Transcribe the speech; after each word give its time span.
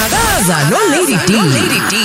Qhakaza 0.00 0.70
no 0.70 0.78
Lady 0.92 1.16
D. 1.26 1.32
Lady 1.36 1.80
D. 1.90 1.96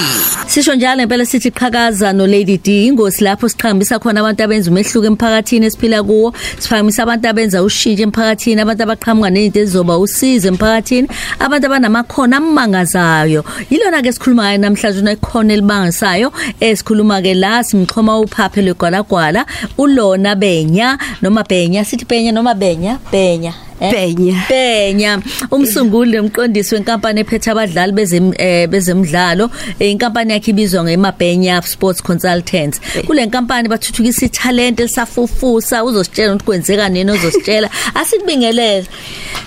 Sisho 0.48 0.76
njalo 0.76 1.02
impela 1.02 1.26
sithi 1.26 1.52
qhakaza 1.52 2.14
no 2.14 2.28
Lady 2.28 2.58
D 2.58 2.88
ingosi 2.88 3.24
lapho 3.24 3.50
siqhambisa 3.50 4.00
khona 4.00 4.20
abantu 4.20 4.44
abenza 4.44 4.72
umehluko 4.72 5.08
emphakathini 5.08 5.66
esiphila 5.66 6.04
kuwo 6.04 6.34
siphakamisa 6.60 7.04
abantu 7.04 7.28
abenza 7.30 7.64
ushintsho 7.64 8.04
emphakathini 8.04 8.62
abantu 8.62 8.84
abaqhamuka 8.84 9.30
nezinto 9.30 9.60
ezizoba 9.60 9.98
usizo 9.98 10.48
emphakathini 10.48 11.08
abantu 11.40 11.66
abanamakhono 11.68 12.38
amangazayo 12.38 13.46
yilona 13.72 14.02
ke 14.02 14.12
sikhuluma 14.12 14.44
ngayo 14.44 14.58
namhlanje 14.58 15.00
unekhono 15.00 15.54
elibangisayo 15.54 16.34
esikhuluma 16.60 17.22
ke 17.22 17.34
la 17.34 17.64
simxhoma 17.64 18.20
uphaphe 18.20 18.62
legwalagwala 18.62 19.46
ulona 19.78 20.36
benya 20.36 20.98
noma 21.22 21.44
benya 21.44 21.86
sithi 21.86 22.06
benya 22.06 22.32
noma 22.32 22.54
benya 22.54 23.00
benya 23.12 23.50
eh? 23.50 23.75
Bhenya. 23.80 24.36
Bhenya 24.50 25.20
umsunguli 25.52 26.12
nomqondisi 26.18 26.76
wenkampani 26.76 27.20
ephethe 27.22 27.52
abadlali 27.52 27.92
bezem 27.92 28.34
eh, 28.38 28.68
bezemidlalo 28.70 29.50
Eh, 29.80 29.92
inkampani 29.92 30.34
yakhe 30.34 30.52
ibizwa 30.52 30.84
ngeMabhenya 30.84 31.62
Sports 31.62 32.02
Consultants 32.04 32.82
kule 33.08 33.26
nkampani 33.26 33.70
bathuthukisa 33.70 34.26
italent 34.26 34.80
elisafufusa 34.80 35.84
uzositshela 35.84 36.34
ukuthi 36.34 36.46
kwenzeka 36.46 36.90
nini 36.90 37.12
uzositshela 37.12 37.70
asikubingelele 37.96 38.86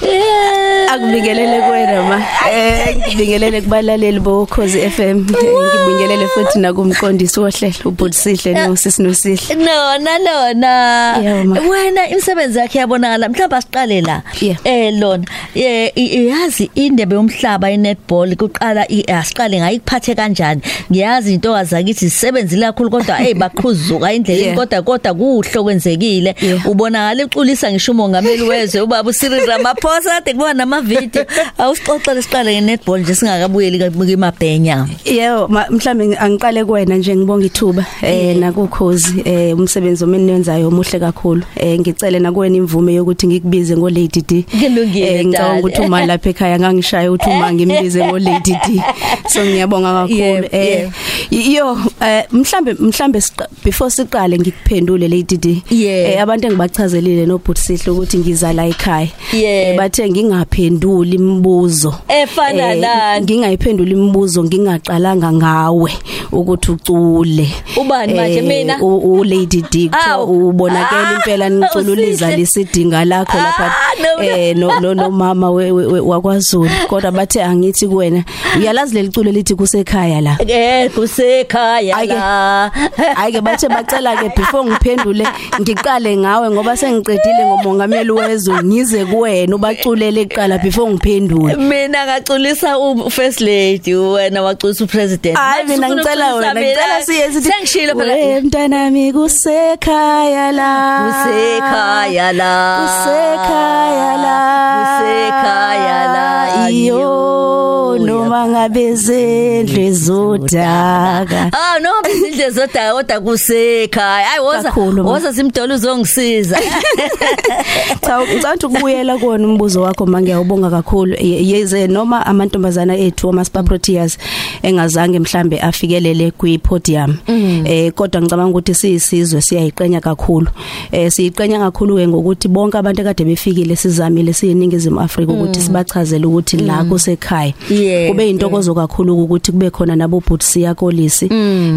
Eh, 0.03 0.93
Akubingelele 0.93 1.61
kuwena 1.61 2.03
ma. 2.03 2.23
Eh 2.53 2.97
ngibingelele 3.09 3.61
kubalaleli 3.61 4.21
bokhozi 4.21 4.91
FM. 4.91 5.27
Ngibingelele 5.27 6.27
futhi 6.29 6.59
nakumqondisi 6.59 7.41
wohlelo 7.41 7.75
ubudisihle 7.85 8.53
nosisi 8.67 9.03
nosihle. 9.03 9.55
Nona 9.55 10.19
lona 10.19 11.17
Yebo, 11.23 11.45
ma. 11.55 11.61
wena 11.61 12.09
imisebenzi 12.09 12.59
yakhe 12.59 12.79
yabonakala 12.79 13.29
mhlawumbe 13.29 13.57
asiqale 13.57 14.01
la 14.01 14.18
Yeah. 14.41 14.59
eh 14.65 14.93
lona 14.99 15.25
eh 15.55 15.93
i- 15.95 16.07
iyazi 16.25 16.71
indebe 16.75 17.15
yomhlaba 17.15 17.71
inetball 17.71 18.37
kuqala 18.37 18.87
i- 18.91 19.05
asiqale 19.13 19.59
ngayo 19.61 19.77
ikuphathe 19.77 20.15
kanjani 20.15 20.61
ngiyazi 20.93 21.35
into 21.35 21.53
kazakithi 21.53 22.11
sisebenzile 22.11 22.67
kakhulu 22.67 22.91
kodwa 22.91 23.17
hey 23.17 23.35
baqhuzuka 23.35 24.13
indlela 24.13 24.43
Yeah. 24.43 24.57
kodwa 24.57 24.83
kodwa 24.83 25.15
kuhle 25.15 25.63
kwenzekile 25.63 26.35
Yeah. 26.43 26.67
ubonakala 26.67 27.25
uxolisa 27.25 27.71
ngisho 27.71 27.93
umongameli 27.93 28.43
wezwe 28.43 28.81
ubaba 28.81 29.11
uSiril 29.11 29.47
Ramaphosa 29.47 30.11
kade 30.11 30.33
kuba 30.33 30.55
nama 30.55 30.81
video 30.81 31.25
awusixoxele 31.59 32.23
siqale 32.23 32.53
ngenetball 32.55 33.01
nje 33.01 33.15
singakabuyeli 33.15 33.79
kimabhenya 34.07 34.87
Yebo 35.05 35.49
ma- 35.49 35.67
mhlambe 35.71 36.17
angiqale 36.19 36.65
kuwena 36.65 36.97
nje 36.97 37.17
ngibonga 37.17 37.47
ithuba 37.47 37.87
eh 38.03 38.37
nakukhozi 38.37 39.23
eh 39.25 39.59
umsebenzi 39.59 40.05
omeniwenzayo 40.05 40.69
omuhle 40.69 40.99
kakhulu. 41.01 41.43
Eh 41.57 41.79
ngicele 41.81 42.19
nakuwena 42.19 42.57
imvume 42.57 42.95
yokuthi 42.95 43.27
ngikubize 43.27 43.77
ngo 43.77 43.91
Lady 44.09 44.23
D. 44.23 44.43
Kulungile, 44.61 45.07
Eh 45.21 45.27
ngicabanga 45.27 45.59
ukuthi 45.61 45.81
uma 45.83 46.07
lapha 46.07 46.31
ekhaya 46.31 46.59
ngangishaya 46.59 47.13
ukuthi 47.13 47.31
uma 47.31 47.53
ngimbize 47.53 48.05
ngo 48.05 48.19
Lady 48.19 48.53
D. 48.67 48.83
So 49.29 49.45
ngiyabonga 49.45 49.93
kakhulu. 50.09 50.49
Eh 50.53 50.91
yo 51.31 51.79
eh 52.01 52.25
mhlambe 52.33 52.75
mhlambe 52.75 53.21
before 53.65 53.91
siqale 53.91 54.39
ngikuphendule 54.39 55.09
Lady 55.09 55.37
D. 55.37 55.63
Eh 55.71 56.23
abantu 56.23 56.47
engibachazelile 56.47 57.27
nobhutsihle 57.27 57.91
ukuthi 57.93 58.19
ngiza 58.19 58.53
la 58.53 58.67
ekhaya. 58.67 59.09
Eh, 59.35 59.77
bathe 59.77 60.09
ngingaphenduli 60.11 61.17
imibuzo. 61.17 61.95
Efana 62.09 62.75
nani? 62.75 63.25
ngingayiphendula 63.25 63.91
imibuzo 63.91 64.45
ngingaqalanga 64.45 65.33
ngawe 65.33 65.93
ukuthi 66.33 66.71
ucule 66.73 67.49
Ubani 67.77 68.15
manje, 68.15 68.43
mina? 68.43 68.79
u 68.83 69.25
Lady 69.25 69.63
D 69.71 69.91
ubonakala 70.29 71.09
Ah, 71.09 71.15
impela 71.15 71.49
nicululiza 71.49 72.27
usihle. 72.27 72.37
lisidinga 72.37 73.05
lakho 73.05 73.37
lapha 73.37 73.65
Ah. 73.67 73.98
eh 74.23 74.55
no 74.57 74.81
no 74.81 74.95
no 74.95 75.11
mama 75.11 75.51
we- 75.51 75.71
we- 75.73 75.87
we- 75.87 76.01
wakwaZulu. 76.01 76.71
Kodwa 76.89 77.11
bathe 77.13 77.43
angithi 77.43 77.89
kuwena 77.89 78.25
uyalazi 78.59 78.95
leliculo 78.95 79.31
lithi 79.33 79.55
kusekhaya 79.55 80.21
la? 80.21 80.37
Eh 80.47 80.91
kusekhaya 80.91 81.97
Ayike. 81.97 82.15
la. 82.15 82.71
Ayike 83.23 83.41
bathe 83.41 83.69
bacela 83.69 84.17
ke 84.17 84.29
before 84.37 84.65
ngiphendule 84.71 85.27
ngiqale 85.61 86.17
ngawe 86.17 86.51
ngoba 86.51 86.77
sengiqedile 86.77 87.45
ngomongameli 87.47 88.11
wezwe 88.11 88.63
ngize 88.65 89.05
kuwena 89.05 89.57
ubaculele 89.57 90.21
eqala 90.21 90.59
before 90.59 90.91
ngiphendule. 90.93 91.55
Mina 91.57 92.05
ngaculisa 92.07 92.79
u 92.79 93.11
first 93.11 93.41
lady 93.41 93.95
wena 93.95 94.43
waculisa 94.43 94.85
upresident 94.85 95.37
Hayi 95.37 95.67
mina 95.67 95.89
ngicela 95.91 96.35
wena 96.35 96.55
ngicela 96.55 97.03
siye 97.03 97.33
sithi 97.33 97.49
sengishilo 97.51 97.95
phela. 97.95 98.15
"We, 98.15 98.41
mntanami 98.41 99.13
kusekhaya 99.13 100.53
la. 100.53 100.73
Kusekhaya 101.05 102.33
la. 102.33 102.79
Kusekhaya 102.83 103.88
la 104.17 104.39
kusekhaya 104.79 105.99
la 106.13 106.71
iyo 106.71 107.99
noma 107.99 108.49
ngabe 108.49 108.95
zendle 108.95 109.93
zodaka 109.93 111.51
Ah 111.53 111.79
no 111.81 111.91
bizindle 112.05 112.51
zodaka 112.51 112.93
kodwa 112.95 113.21
kusekhaya. 113.21 114.27
Hayi 114.27 114.41
woza 114.41 114.73
woza 115.03 115.33
simdolo 115.33 115.75
uzongisiza. 115.75 116.59
Cha 118.07 118.21
ngicela 118.21 118.67
ukubuyela 118.67 119.19
kuona 119.19 119.49
umbuzo 119.49 119.83
wakho 119.83 120.07
mangiyawubonga 120.07 120.71
kakhulu. 120.71 121.15
Ye- 121.15 121.47
yeze 121.49 121.87
noma 121.87 122.27
amantombazana 122.27 122.97
ethu 122.97 123.29
ama 123.29 123.45
Spa 123.45 123.63
Proteas 123.63 124.19
engazange 124.63 125.19
mhlambe 125.19 125.61
afikelele 125.61 126.31
kwi 126.31 126.59
podium 126.59 127.17
eh 127.65 127.93
kodwa 127.93 128.21
ngicabanga 128.23 128.51
ukuthi 128.51 128.75
siyisizwe 128.75 129.41
siyayiqenya 129.43 130.01
kakhulu. 130.01 130.47
Eh 130.93 131.11
siyiqenya 131.13 131.59
kakhulu 131.59 131.97
ke 131.97 132.09
ngokuthi 132.09 132.49
bonke 132.49 132.79
abantu 132.79 133.01
ekade 133.01 133.25
befikile 133.25 133.77
sizamile 133.79 134.33
siyiningizimu 134.33 135.01
Afrika 135.01 135.33
ukuthi 135.33 135.61
sibachazele 135.61 136.27
ukuthi 136.27 136.57
la 136.57 136.85
kusekhaya. 136.85 137.53
Yeah, 137.71 138.11
kube 138.11 138.31
intokozo 138.31 138.75
kakhulu 138.75 139.23
ukuthi 139.23 139.53
kube 139.53 139.71
khona 139.71 139.97
nabo 139.97 140.23
Butsia 140.29 140.75
Kolisi 140.75 141.29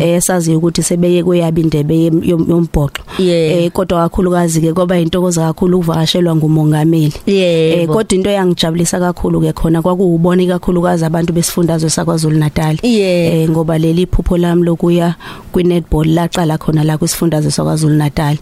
eh 0.02 0.22
sazi 0.22 0.56
ukuthi 0.56 0.84
sebeye 0.84 1.24
kweyabi 1.24 1.62
indebe 1.62 1.96
yem- 1.96 2.24
yom- 2.24 2.50
yombhoxo. 2.50 3.02
Yeah. 3.20 3.64
eh 3.64 3.72
kodwa 3.72 4.00
kakhulukazi 4.10 4.62
ke 4.62 4.74
kwaba 4.74 5.00
intokozo 5.00 5.42
kakhulu 5.42 5.78
ukuvakashelwa 5.78 6.36
ngumongameli. 6.36 7.14
Eh 7.26 7.80
yebo 7.80 7.94
kodwa 7.94 8.16
into 8.18 8.30
eyangijabulisa 8.30 9.00
kakhulu 9.00 9.42
ke 9.42 9.54
khona 9.54 9.82
kwakuwubona 9.82 10.46
kakhulukazi 10.46 11.06
abantu 11.06 11.34
besifundazwe 11.34 11.90
saKwaZulu 11.90 12.38
Natal 12.38 12.78
Yeah. 12.84 13.34
eh 13.36 13.50
ngoba 13.50 13.78
leli 13.78 14.06
phupho 14.06 14.38
lami 14.38 14.64
lokuya 14.64 15.16
kwinetball 15.52 16.08
laqala 16.08 16.58
khona 16.58 16.84
la 16.84 16.98
kwisifundazwe 16.98 17.52
saKwaZulu 17.52 17.96
Natal 17.96 18.38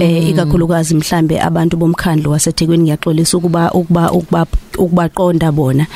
eh 0.00 0.28
ikakhulukazi 0.28 0.94
mhlambe 0.94 1.40
abantu 1.40 1.76
bomkhandlu 1.76 2.30
waseThekwini 2.30 2.88
ngiyaxolisa 3.00 3.38
ukuba 3.38 3.72
ukuba 3.72 4.12
ukuba 4.12 4.46
ukubaqonda 4.78 5.52
bona 5.52 5.86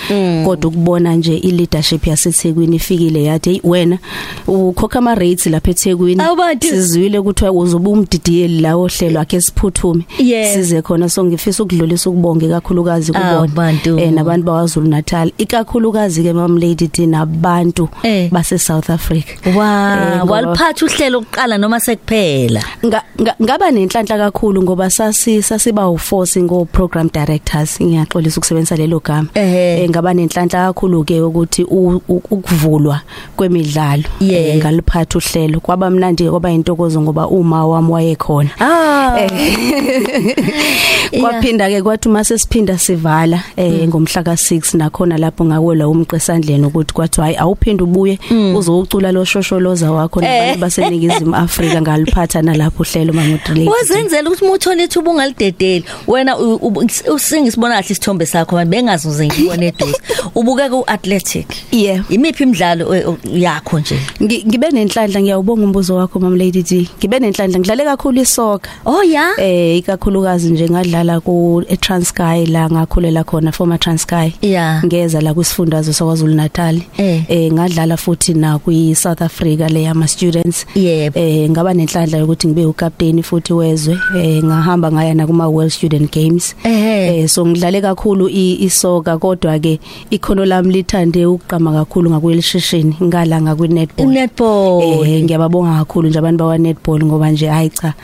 kodwa 0.44 0.68
ukubona 0.70 1.14
nje 1.16 1.36
ileadership 1.36 2.06
yaseThekwini 2.06 2.76
ifikile 2.76 3.24
yathi 3.24 3.50
hey 3.50 3.60
wena 3.64 3.98
ukhokha 4.46 4.98
ama 4.98 5.14
rates 5.14 5.46
lapha 5.46 5.70
eThekwini 5.70 6.22
Awu 6.22 6.36
bantu. 6.36 6.66
sizwile 6.66 7.18
ukuthi 7.18 7.44
uzoba 7.44 7.90
umdidiyeli 7.90 8.60
la 8.60 8.76
ohlelo 8.76 9.20
akhe 9.20 9.40
siphuthume 9.40 10.04
Yeah. 10.18 10.54
size 10.54 10.82
khona 10.82 11.08
so 11.08 11.24
ngifisa 11.24 11.62
ukudlulisa 11.62 12.10
ukubonge 12.10 12.48
kakhulukazi 12.48 13.12
Awu, 13.14 13.24
kubona 13.24 13.54
bantu. 13.54 13.98
eh 13.98 14.12
nabantu 14.12 14.46
bawaZulu 14.46 14.88
Natal 14.88 15.32
ikakhulukazi 15.38 16.22
ke 16.22 16.32
mam 16.32 16.56
lady 16.58 16.88
T 16.88 17.06
nabantu 17.06 17.88
Eh. 18.02 18.30
base 18.30 18.58
South 18.58 18.90
Africa 18.90 19.32
wow 19.46 19.54
Eh, 19.54 20.18
ngoba- 20.18 20.30
waliphatha 20.32 20.86
uhlelo 20.86 21.18
oqala 21.18 21.58
noma 21.58 21.80
sekuphela 21.80 22.62
Nga- 22.86 23.02
nga- 23.22 23.36
ngaba 23.42 23.70
nenhlanhla 23.70 24.18
kakhulu 24.18 24.62
ngoba 24.62 24.90
sasi 24.90 25.42
sasiba 25.42 25.88
uforce 25.88 26.42
ngo 26.42 26.64
program 26.64 27.08
directors 27.12 27.80
ngiyaxolisa 27.82 28.40
ukusebenzisa 28.64 28.76
lelo 28.76 29.00
gama. 29.00 29.28
Ehhe. 29.34 29.82
Eh, 29.84 29.90
ngaba 29.90 30.14
nenhlanhla 30.14 30.66
kakhulu 30.72 31.04
ke 31.04 31.20
ukuthi 31.20 31.64
u- 31.64 32.00
u- 32.08 32.22
ukuvulwa 32.30 33.00
kwemidlalo 33.36 34.02
Yeah. 34.20 34.48
Eh, 34.48 34.56
ngaliphatha 34.56 35.18
uhlelo. 35.18 35.60
Kwaba 35.60 35.90
mnandi 35.90 36.30
kwaba 36.30 36.50
intokozo 36.50 37.00
ngoba 37.02 37.28
uma 37.28 37.66
wami 37.66 37.92
wayekhona. 37.92 38.50
Ah. 38.60 39.20
Kwaphinda 41.20 41.68
ke 41.68 41.82
kwathi 41.82 42.08
uma 42.08 42.24
sesiphinda 42.24 42.78
sivala 42.78 43.42
eh 43.56 43.88
ngomhla 43.88 44.22
ka6 44.22 44.76
nakhona 44.78 45.18
lapho 45.18 45.44
ngawela 45.44 45.88
umqe 45.88 46.16
esandleni 46.16 46.66
ukuthi 46.66 46.94
kwathi 46.94 47.20
hayi 47.20 47.36
awuphinde 47.36 47.82
ubuye 47.84 48.18
uzowucula 48.56 49.12
lo 49.12 49.24
shosholoza 49.24 49.92
wakho 49.92 50.20
nabantu 50.20 50.58
baseningizimu 50.60 51.36
Afrika 51.36 51.82
ngaliphatha 51.82 52.42
nalapho 52.42 52.82
uhlelo 52.82 53.12
mamodulate. 53.12 53.68
Wazenzela 53.70 54.30
ukuthi 54.30 54.44
umuthola 54.44 54.82
ithuba 54.82 55.10
ungalidedeli 55.10 55.84
wena 56.06 56.38
u- 56.38 56.54
u- 56.56 56.86
usingisibona 57.14 57.74
kahle 57.74 57.86
isithombe 57.90 58.26
sakho. 58.26 58.53
Manje 58.54 58.70
bengazuze 58.70 59.26
ngibone 59.26 59.66
eduze 59.66 59.96
ubuke 60.34 60.68
ku 60.70 60.84
athletic 60.86 61.46
yeah. 61.72 62.04
Imiphi 62.10 62.42
imidlalo 62.42 62.94
eh, 62.94 63.06
yakho 63.32 63.78
nje? 63.80 63.98
Ngi- 64.20 64.44
ngibe 64.46 64.70
nenhlanhla 64.70 65.20
ngiyawubonga 65.22 65.64
umbuzo 65.64 65.94
wakho 65.96 66.20
mam 66.20 66.36
lady 66.36 66.62
D. 66.62 66.88
Ngibe 66.98 67.18
nenhlanhla 67.18 67.58
ngidlale 67.58 67.84
kakhulu 67.84 68.20
isoka 68.22 68.70
oh 68.86 69.02
ya? 69.02 69.30
Eh 69.38 69.76
ikakhulukazi 69.78 70.50
nje 70.50 70.68
ngadlala 70.68 71.20
ku 71.20 71.62
eTranskei 71.68 72.46
la 72.46 72.68
ngakhulela 72.70 73.24
khona 73.24 73.52
former 73.52 73.78
Transkei 73.78 74.32
Yeah. 74.42 74.84
ngeza 74.84 75.20
la 75.20 75.34
kwisifundazwe 75.34 75.94
saKwaZulu 75.94 76.34
Natal 76.34 76.80
Eh. 76.98 77.22
eh 77.28 77.52
ngadlala 77.52 77.96
futhi 77.96 78.34
na 78.34 78.58
kwi 78.58 78.94
South 78.94 79.22
Africa 79.22 79.68
le 79.70 79.82
yama 79.82 80.08
students. 80.08 80.66
Yebo. 80.74 81.18
eh 81.20 81.50
ngaba 81.50 81.74
nenhlanhla 81.74 82.18
yokuthi 82.18 82.46
ngibe 82.48 82.66
ucaptain 82.66 83.22
futhi 83.22 83.52
wezwe. 83.52 83.98
Eh 84.18 84.44
ngahamba 84.44 84.92
ngaya 84.92 85.14
na 85.14 85.26
kuma 85.26 85.48
World 85.48 85.72
Student 85.72 86.12
Games. 86.12 86.54
Ehhe. 86.64 87.20
eh 87.22 87.28
so 87.28 87.46
ngidlale 87.46 87.80
kakhulu 87.80 88.28
i 88.28 88.34
i- 88.34 88.43
isoka 88.52 89.18
kodwa 89.18 89.58
ke 89.58 89.80
ikhono 90.10 90.44
lami 90.44 90.72
lithande 90.72 91.26
ukuqhama 91.26 91.72
kakhulu 91.72 92.10
ngakwelishishini 92.10 92.96
ngala 93.02 93.40
ngakwi-netball 93.42 94.08
netball 94.08 94.82
Eh 95.06 95.22
ngiyababonga 95.24 95.78
kakhulu 95.78 96.08
nje 96.08 96.18
abantu 96.18 96.44
bakwa 96.44 96.58
netball 96.58 97.04
ngoba 97.04 97.30
nje 97.30 97.46
hayi 97.46 97.70
cha 97.70 97.94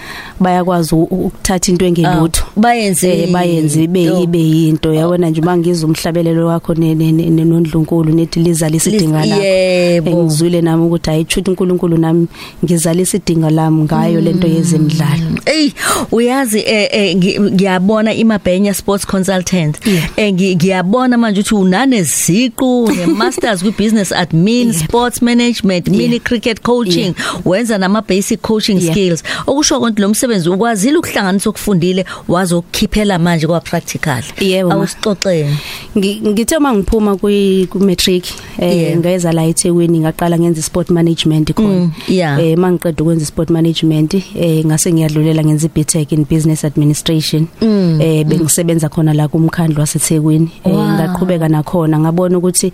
bayakwazi 0.41 0.95
u- 0.95 1.03
ukuthatha 1.03 1.73
into 1.73 1.85
engelutho. 1.87 2.43
Ah, 2.47 2.61
bayenze 2.61 3.09
eh 3.23 3.31
bayenze 3.33 3.83
ibe 3.85 4.03
Yo. 4.03 4.23
ibe 4.23 4.39
yinto. 4.39 4.95
Yabona 4.95 5.31
nje 5.31 5.41
mangizwa 5.41 5.89
umhlabelelo 5.91 6.47
wakho 6.47 6.75
ne- 6.75 6.95
ne- 6.95 7.13
ne- 7.13 7.31
ne- 7.31 7.45
nondlunkulu 7.45 8.13
nethi 8.13 8.41
lizala 8.41 8.77
isidinga 8.77 9.27
lakho 9.27 9.43
yebo. 9.43 10.11
engizwile 10.11 10.61
nami 10.63 10.85
ukuthi 10.87 11.11
hayi 11.11 11.25
chuthi 11.25 11.51
uNkulunkulu 11.51 11.97
nami 11.99 12.27
ngizala 12.65 13.01
isidinga 13.01 13.51
lami 13.51 13.83
ngayo 13.83 14.21
lento 14.21 14.47
yezemidlalo. 14.49 15.27
Ey 15.47 15.73
uyazi 16.13 16.59
eh, 16.61 16.89
eh 16.93 17.17
ngi- 17.17 17.41
ngiyabona 17.41 18.15
iMabhenya 18.15 18.75
Sports 18.75 19.07
Consultant. 19.07 19.77
Eh 20.17 20.30
ngi- 20.30 20.30
ngiyabona 20.33 21.19
manje 21.19 21.41
ukuthi 21.41 21.55
unane 21.55 22.03
ziqu 22.03 22.91
ne 22.97 23.07
masters 23.07 23.63
kwi 23.63 23.71
business 23.79 24.13
admin 24.13 24.73
sports 24.73 25.23
management 25.23 25.89
mini 25.89 26.21
cricket 26.21 26.61
coaching 26.63 27.15
wenza 27.45 27.79
nama 27.79 28.03
basic 28.03 28.41
coaching 28.43 28.71
Yeah. 28.81 28.93
skills. 28.95 29.23
Okusho 29.47 29.79
ukuthi 29.79 30.01
lo 30.03 30.09
msebenzi 30.09 30.49
ukwazile 30.49 30.99
ukuhlanganisa 30.99 31.51
okufundile 31.51 32.05
wazokukhiphela 32.29 33.19
manje 33.19 33.47
kwa 33.47 33.61
practical 33.61 34.23
Yebo, 34.41 34.69
ma. 34.69 34.75
awusixoxeni. 34.75 35.57
Ngi- 35.97 36.21
ngithe 36.29 36.59
mangiphuma 36.59 37.17
kwi 37.17 37.67
ku 37.71 37.79
matric 37.81 38.25
Yeah. 38.59 38.77
eh 38.77 38.99
ngeza 38.99 39.33
la 39.33 39.45
eThekwini 39.45 39.99
ngaqala 40.01 40.39
ngenza 40.39 40.63
sport 40.63 40.91
management 40.91 41.53
khona. 41.55 41.69
Mm, 41.69 41.93
yeah. 42.09 42.45
eh 42.45 42.59
mangiqeda 42.59 43.03
ukwenza 43.03 43.27
sport 43.27 43.51
management 43.51 44.15
eh 44.15 44.65
ngase 44.67 44.93
ngiyadlulela 44.93 45.45
ngenza 45.45 45.67
iBTech 45.67 46.13
in 46.13 46.25
business 46.31 46.65
administration. 46.65 47.47
Mm, 47.63 48.01
eh 48.01 48.25
bengisebenza 48.27 48.89
khona 48.89 49.15
la 49.15 49.29
kumkhandlo 49.29 49.81
waseThekwini 49.81 50.20
eh 50.65 50.73
Wow. 50.73 50.89
ngaqhubeka 50.95 51.49
nakhona 51.49 51.99
ngabona 51.99 52.39
ukuthi 52.39 52.73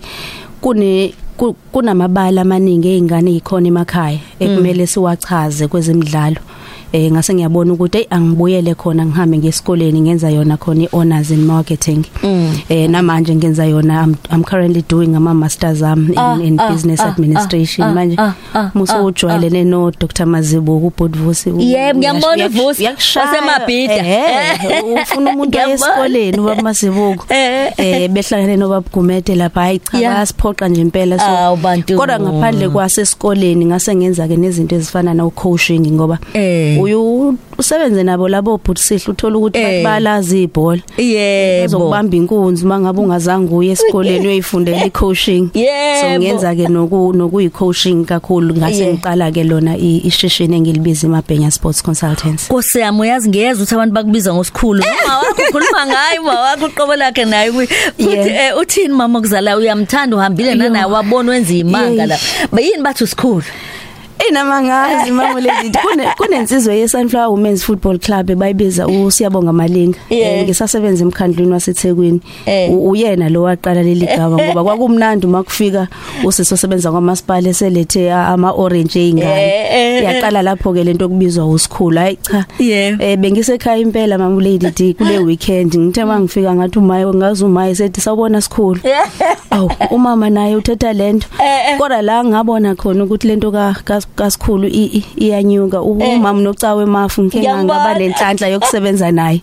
kune 0.61 1.13
ku- 1.37 1.55
kunamabala 1.71 2.41
amaningi 2.41 2.87
eingane 2.97 3.31
ezikhona 3.31 3.67
emakhaya 3.67 4.19
ekumele 4.39 4.87
siwachaze 4.87 5.67
kwezemidlalo 5.67 6.41
eh 6.93 7.11
ngase 7.11 7.33
ngiyabona 7.33 7.73
ukuthi 7.73 7.97
hey 7.97 8.07
angibuyele 8.09 8.75
khona 8.75 9.05
ngihambe 9.05 9.37
ngesikoleni 9.37 10.01
ngenza 10.01 10.29
yona 10.29 10.57
khona 10.57 10.83
iHonors 10.83 11.31
in 11.31 11.45
marketing 11.45 12.03
eh 12.69 12.89
namanje 12.89 13.35
ngenza 13.35 13.65
yona 13.65 14.03
I'm, 14.03 14.15
I'm 14.31 14.43
currently 14.43 14.81
doing 14.89 15.15
ama 15.15 15.33
masters 15.33 15.81
am 15.83 16.07
in, 16.11 16.17
Ah, 16.17 16.37
in 16.41 16.59
ah, 16.59 16.71
business 16.71 16.99
ah, 16.99 17.07
administration 17.07 17.87
ah, 17.87 17.93
manje 17.93 18.15
ah, 18.17 18.33
ah, 18.53 18.71
muso 18.73 18.93
ah, 18.93 19.03
ujwayelene 19.03 19.63
no 19.63 19.91
Dr 19.91 20.25
Mazibuko 20.25 20.87
ubudvusi 20.87 21.49
Yebo, 21.57 21.99
ngiyambona 21.99 22.45
uVusi, 22.45 22.83
waseMabhida. 23.15 23.95
eh 24.07 24.83
ufuna 25.03 25.31
umuntu 25.31 25.49
Ngiyambona. 25.49 25.73
esikoleni 25.73 26.39
ubaba 26.39 26.61
Mazibuko 26.61 27.25
Eh. 27.29 27.71
eh 27.77 28.09
behlangene 28.09 28.57
nobaba 28.57 28.87
Gumede 28.93 29.35
lapha 29.35 29.61
hayi 29.61 29.79
cha 29.79 29.97
Yeah. 29.97 30.13
bayasiphoqa 30.13 30.67
nje 30.69 30.81
impela 30.81 31.19
Awu, 31.19 31.57
bantu. 31.57 31.97
kodwa 31.97 32.19
ngaphandle 32.19 32.69
kwasesikoleni 32.69 33.65
ngase 33.65 33.95
ngenza 33.95 34.27
ke 34.27 34.37
nezinto 34.37 34.75
ezifana 34.75 35.13
no 35.13 35.29
coaching 35.29 35.91
ngoba 35.91 36.19
Eh. 36.33 36.76
Uyu 36.81 37.37
usebenze 37.57 38.03
nabo 38.03 38.27
labo 38.29 38.57
bhutisihla 38.57 39.13
uthola 39.13 39.37
ukuthi 39.37 39.59
Eh. 39.59 39.65
bathi 39.65 39.83
balazi 39.83 40.43
ibhola. 40.43 40.81
Yebo. 40.97 41.65
Uzokubamba 41.65 42.15
inkunzi 42.17 42.65
mangabe 42.65 42.99
ungazange 42.99 43.53
uye 43.55 43.71
esikoleni 43.71 44.27
uyifundela 44.27 44.85
icoaching. 44.89 45.49
Yebo. 45.53 46.01
so 46.01 46.19
ngenza 46.19 46.55
ke 46.55 46.67
noku 46.67 47.13
nokuyi 47.13 47.49
coaching 47.49 48.05
kakhulu. 48.05 48.55
Ngase 48.55 48.77
Yeah. 48.77 48.93
ngiqala 48.93 49.31
ke 49.31 49.43
lona 49.43 49.77
i- 49.77 50.01
ishishini 50.05 50.55
engilibiza 50.57 51.07
iMabhenya 51.07 51.51
Sports 51.51 51.81
Consultants. 51.83 52.49
Nkosi 52.49 52.79
yami 52.79 53.01
uyazi 53.01 53.29
ngiyeza 53.29 53.61
ukuthi 53.63 53.75
abantu 53.75 53.93
bakubiza 53.93 54.33
ngosikhulu. 54.33 54.83
Mama 54.83 55.17
wakho 55.27 55.41
ukhuluma 55.49 55.85
ngayo 55.87 56.21
mama 56.23 56.41
wakho 56.41 56.65
uqobo 56.65 56.95
lakhe 56.95 57.25
naye 57.25 57.51
kuyi- 57.51 57.67
futhi 57.97 58.09
Yeah. 58.09 58.49
eh, 58.51 58.57
uthini 58.57 58.93
mama 58.93 59.21
kuzala? 59.21 59.57
Uyamthanda 59.57 60.15
uhambile 60.15 60.55
nanaye 60.55 60.85
wabona 60.85 61.31
wenza 61.31 61.53
imanga 61.53 61.93
Yeah. 61.93 62.07
la. 62.07 62.17
Bayini 62.51 62.83
bathi 62.83 63.03
usikhulu? 63.03 63.43
Inama 64.29 64.61
ngazi 64.61 65.11
mama 65.11 65.39
lady 65.41 65.77
kune 65.77 66.03
kunensizwe 66.17 66.77
ye 66.77 66.87
Sunflower 66.87 67.29
Women's 67.29 67.63
Football 67.63 67.99
Club 67.99 68.31
bayibiza 68.35 68.87
usiyabonga 68.87 69.53
malinga 69.53 69.97
Yeah. 70.09 70.37
Eh, 70.39 70.43
ngisasebenza 70.43 71.03
emkhandlweni 71.05 71.51
waseThekwini 71.51 72.21
Eh. 72.45 72.71
U- 72.71 72.89
uyena 72.89 73.29
lo 73.29 73.41
waqala 73.43 73.83
leli 73.83 74.05
gama 74.05 74.37
ngoba 74.43 74.63
kwakumnandi 74.63 75.27
makufika 75.27 75.87
usisosebenza 76.23 76.91
kwamasipala 76.91 77.49
eselethe 77.49 78.11
a- 78.13 78.27
ama 78.27 78.51
orange 78.51 78.99
Eh, 78.99 79.05
eingane 79.05 79.41
eh, 79.41 79.97
eh. 79.97 80.03
yaqala 80.03 80.41
lapho 80.41 80.73
ke 80.73 80.83
lento 80.83 81.09
kubizwa 81.09 81.45
usikhulu 81.47 81.97
hayi 81.97 82.15
cha 82.21 82.45
Yeah. 82.59 82.97
eh 83.01 83.17
bengisekhaya 83.17 83.77
impela 83.77 84.17
mama 84.17 84.41
lady 84.41 84.71
D 84.71 84.93
kule 84.93 85.19
weekend 85.19 85.75
ngithe 85.77 86.05
mangifika 86.05 86.55
ngathi 86.55 86.79
umaye 86.79 87.05
ngazi 87.05 87.45
umaye 87.45 87.75
sethi 87.75 88.01
sawubona 88.01 88.41
sikhulu 88.41 88.79
awu 89.51 89.71
umama 89.91 90.29
naye 90.29 90.55
uthetha 90.55 90.93
lento 90.93 91.27
Eh, 91.43 91.71
eh. 91.71 91.77
kodwa 91.77 92.01
la 92.01 92.23
ngabona 92.23 92.75
khona 92.75 93.03
ukuthi 93.03 93.27
lento 93.27 93.51
ka 93.51 93.75
ka- 93.85 94.01
kasikhulu 94.17 94.67
i- 94.67 94.91
i- 94.97 95.05
iyanyuka. 95.17 95.81
Umama 95.81 96.41
nocawe 96.41 96.85
mafu 96.85 97.23
ngike 97.23 97.39
Ngiyambona. 97.39 97.63
ngaba 97.79 97.99
lenhlanhla 97.99 98.47
yokusebenza 98.47 99.11
naye. 99.11 99.41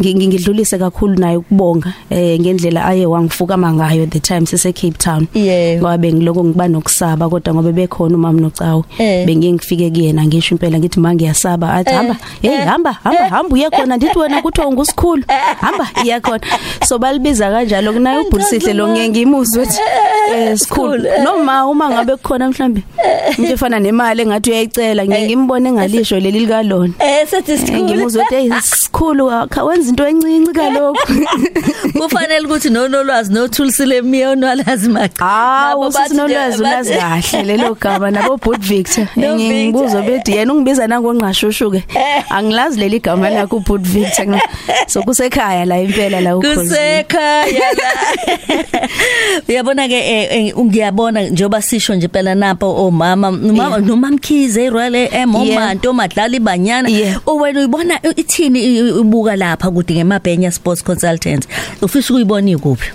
Ngi- 0.00 0.14
ngi- 0.14 0.28
ngidlulise 0.28 0.78
kakhulu 0.78 1.14
naye 1.18 1.36
ukubonga 1.36 1.92
eh 2.10 2.40
ngendlela 2.40 2.84
aye 2.84 3.06
wangifuka 3.06 3.56
mangayo 3.56 4.06
the 4.06 4.20
time 4.20 4.46
sise 4.46 4.72
Cape 4.72 4.98
Town. 4.98 5.26
Yebo. 5.34 5.80
ngoba 5.80 5.98
bengiloko 5.98 6.44
ngiba 6.44 6.68
nokusaba 6.68 7.28
kodwa 7.28 7.54
ngoba 7.54 7.72
bekhona 7.72 8.14
umama 8.16 8.40
nocawe 8.40 8.82
Eh. 8.98 9.26
bengingifike 9.26 9.90
kuyena 9.90 10.24
ngisho 10.26 10.54
impela 10.54 10.78
ngithi 10.78 11.00
mangiyasaba 11.00 11.72
athi 11.74 11.90
hamba 11.94 12.16
hey 12.42 12.56
hamba 12.64 12.92
hamba 13.04 13.28
hamba 13.28 13.54
uye 13.54 13.70
khona. 13.70 13.96
Ndithi 13.96 14.18
wena 14.18 14.42
kuthiwa 14.42 14.72
ngusikhulu 14.72 15.22
hamba 15.60 15.86
iya 16.04 16.20
khona. 16.20 16.40
So 16.86 16.98
balibiza 16.98 17.50
kanjalo 17.50 17.92
kunaye 17.92 18.18
ubhulisihle 18.18 18.72
lo 18.74 18.88
ngeke 18.88 19.08
ngimuzwe 19.08 19.62
ukuthi 19.62 19.80
eh 20.34 20.58
sikhulu. 20.58 21.04
Noma 21.24 21.66
uma 21.66 21.90
ngabe 21.90 22.16
kukhona 22.16 22.48
mhlambe 22.48 22.82
into 23.38 23.52
efana 23.52 23.78
nemali 23.80 24.13
engathi 24.22 24.50
uyayicela 24.50 25.06
ngeke 25.06 25.26
ngimbone 25.26 25.72
ngalisho 25.72 26.20
leli 26.20 26.40
lika 26.40 26.62
lona 26.62 26.94
eh 26.98 27.26
sethi 27.30 27.52
Eh, 27.54 27.58
sikhulu 27.60 27.84
ngimuzwe 27.84 28.22
ukuthi 28.22 28.34
hey 28.34 28.60
sikhulu 28.62 29.30
akha 29.30 29.64
wenza 29.64 29.90
into 29.90 30.06
encinci 30.06 30.52
kalokho 30.52 31.12
kufanele 31.98 32.46
ukuthi 32.46 32.70
nonolwazi 32.70 33.32
nothulisile 33.32 34.02
miyo 34.02 34.34
nolazi 34.34 34.88
maqa. 34.88 35.24
Hawu 35.24 35.92
sisinolwazi 35.92 36.58
ulazi 36.58 36.94
kahle 36.94 37.42
lelo 37.42 37.74
gama 37.74 38.10
nabo 38.10 38.36
Boot 38.36 38.60
Victor. 38.60 39.06
No 39.16 39.36
ngiyibuzwa 39.36 40.02
bethi 40.02 40.32
yena 40.32 40.52
ungibiza 40.52 40.86
nangongqashushu 40.86 41.70
ke 41.70 41.84
angilazi 42.30 42.80
leli 42.80 43.00
gama 43.00 43.30
lakho 43.30 43.60
Boot 43.60 43.82
Victor. 43.82 44.24
So 44.86 45.02
kusekhaya 45.02 45.64
la 45.64 45.80
impela 45.80 46.20
la 46.20 46.36
ukhozi. 46.36 46.60
Kusekhaya 46.60 47.68
la. 47.78 47.88
Uyabona 49.48 49.88
ke 49.88 49.94
eh, 49.94 50.28
eh, 50.30 50.58
ngiyabona 50.58 51.22
njoba 51.22 51.62
sisho 51.62 51.94
nje 51.94 52.08
phela 52.08 52.34
napho 52.34 52.86
omama 52.86 53.28
umama 53.28 53.74
Yeah. 53.74 53.93
Nomamkhize 53.94 54.70
Royal 54.70 54.94
AM 54.94 55.34
Yeah. 55.34 55.56
omanto 55.56 55.90
omadlali 55.90 56.40
banyana 56.40 56.88
Yeah. 56.88 57.20
owena 57.26 57.58
uyibona 57.60 58.00
ithini 58.16 58.60
i- 58.64 58.92
ubuka 58.92 59.36
lapha 59.36 59.70
kude 59.70 59.94
ngemabhenya 59.94 60.50
sports 60.52 60.84
consultants 60.84 61.48
ufisa 61.82 62.14
ukuyibona 62.14 62.50
ikuphi 62.50 62.90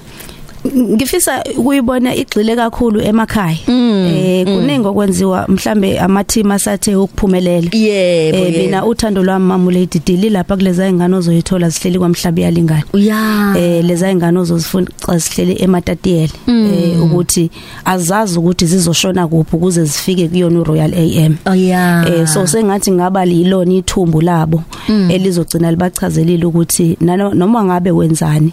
ngifisa 0.68 1.44
ukuyibona 1.58 2.16
igxile 2.16 2.56
kakhulu 2.56 3.02
emakhaya. 3.02 3.58
Mm, 3.68 4.12
eh 4.16 4.46
kuningi 4.46 4.88
okwenziwa 4.88 5.46
mhlambe 5.48 6.00
ama 6.00 6.24
team 6.24 6.52
asathe 6.52 6.96
ukuphumelela. 6.96 7.70
Yebo 7.72 8.38
eh 8.38 8.58
mina 8.58 8.78
yebo. 8.78 8.90
uthando 8.90 9.24
lwami 9.24 9.46
mamuledi 9.46 10.02
dili 10.06 10.30
lapha 10.30 10.56
kuleza 10.56 10.88
ingane 10.88 11.16
ozoyithola 11.16 11.70
zihleli 11.70 12.00
kwamhlabi 12.00 12.42
yalingana. 12.42 12.84
Ya. 12.94 13.54
Eh 13.58 13.86
leza 13.86 14.12
ingane 14.12 14.40
ozozifunda 14.40 14.92
zihleli 15.18 15.64
ematatiyele 15.64 16.32
eh 16.48 17.04
ukuthi 17.04 17.50
azazi 17.86 18.40
ukuthi 18.40 18.66
zizoshona 18.66 19.28
kuphi 19.28 19.56
ukuze 19.56 19.84
zifike 19.86 20.28
kuyona 20.28 20.60
uRoyal 20.60 20.94
AM 20.94 21.36
oh 21.46 21.56
ya. 21.56 22.06
Eh 22.10 22.28
so 22.28 22.48
sengathi 22.48 22.92
ngaba 22.92 23.26
lilona 23.26 23.74
ithumbu 23.74 24.22
labo 24.22 24.64
elizogcina 25.10 25.72
libachazelile 25.72 26.46
ukuthi 26.46 26.98
nano- 27.02 27.34
noma 27.34 27.64
ngabe 27.64 27.92
wenzani. 27.92 28.52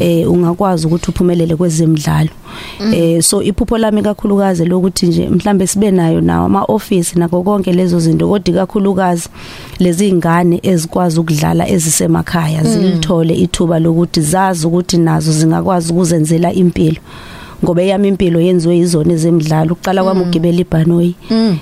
Eh 0.00 0.30
ungakwazi 0.30 0.86
ukuthi 0.86 1.10
uphumelele 1.10 1.47
kwezemidlalo. 1.56 2.30
Eh 2.94 3.22
so 3.22 3.42
iphupho 3.42 3.78
lami 3.78 4.02
kakhulukazi 4.02 4.64
lokuthi 4.64 5.06
nje 5.06 5.28
mhlambe 5.28 5.66
sibe 5.66 5.90
nayo 5.90 6.20
nawo 6.20 6.46
ama 6.46 6.62
office 6.64 7.18
nako 7.18 7.42
konke 7.42 7.72
lezo 7.72 8.00
zinto 8.00 8.28
kodwa 8.28 8.54
kakhulukazi 8.54 9.28
lezi 9.78 10.08
ingane 10.08 10.60
ezikwazi 10.62 11.20
ukudlala 11.20 11.68
ezisemakhaya 11.68 12.62
zilithole 12.64 13.34
ithuba 13.34 13.78
lokuthi 13.78 14.20
zazi 14.20 14.66
ukuthi 14.66 14.96
nazo 14.98 15.32
zingakwazi 15.32 15.92
ukuzenzela 15.92 16.52
impilo. 16.52 17.00
Ngoba 17.64 17.82
eyami 17.82 18.08
impilo 18.08 18.40
yenziwe 18.40 18.78
izona 18.78 19.12
ezemidlalo. 19.12 19.72
Uqala 19.72 20.04
kwami 20.04 20.20
ugibela 20.22 20.60
ibhanoyi 20.60 21.14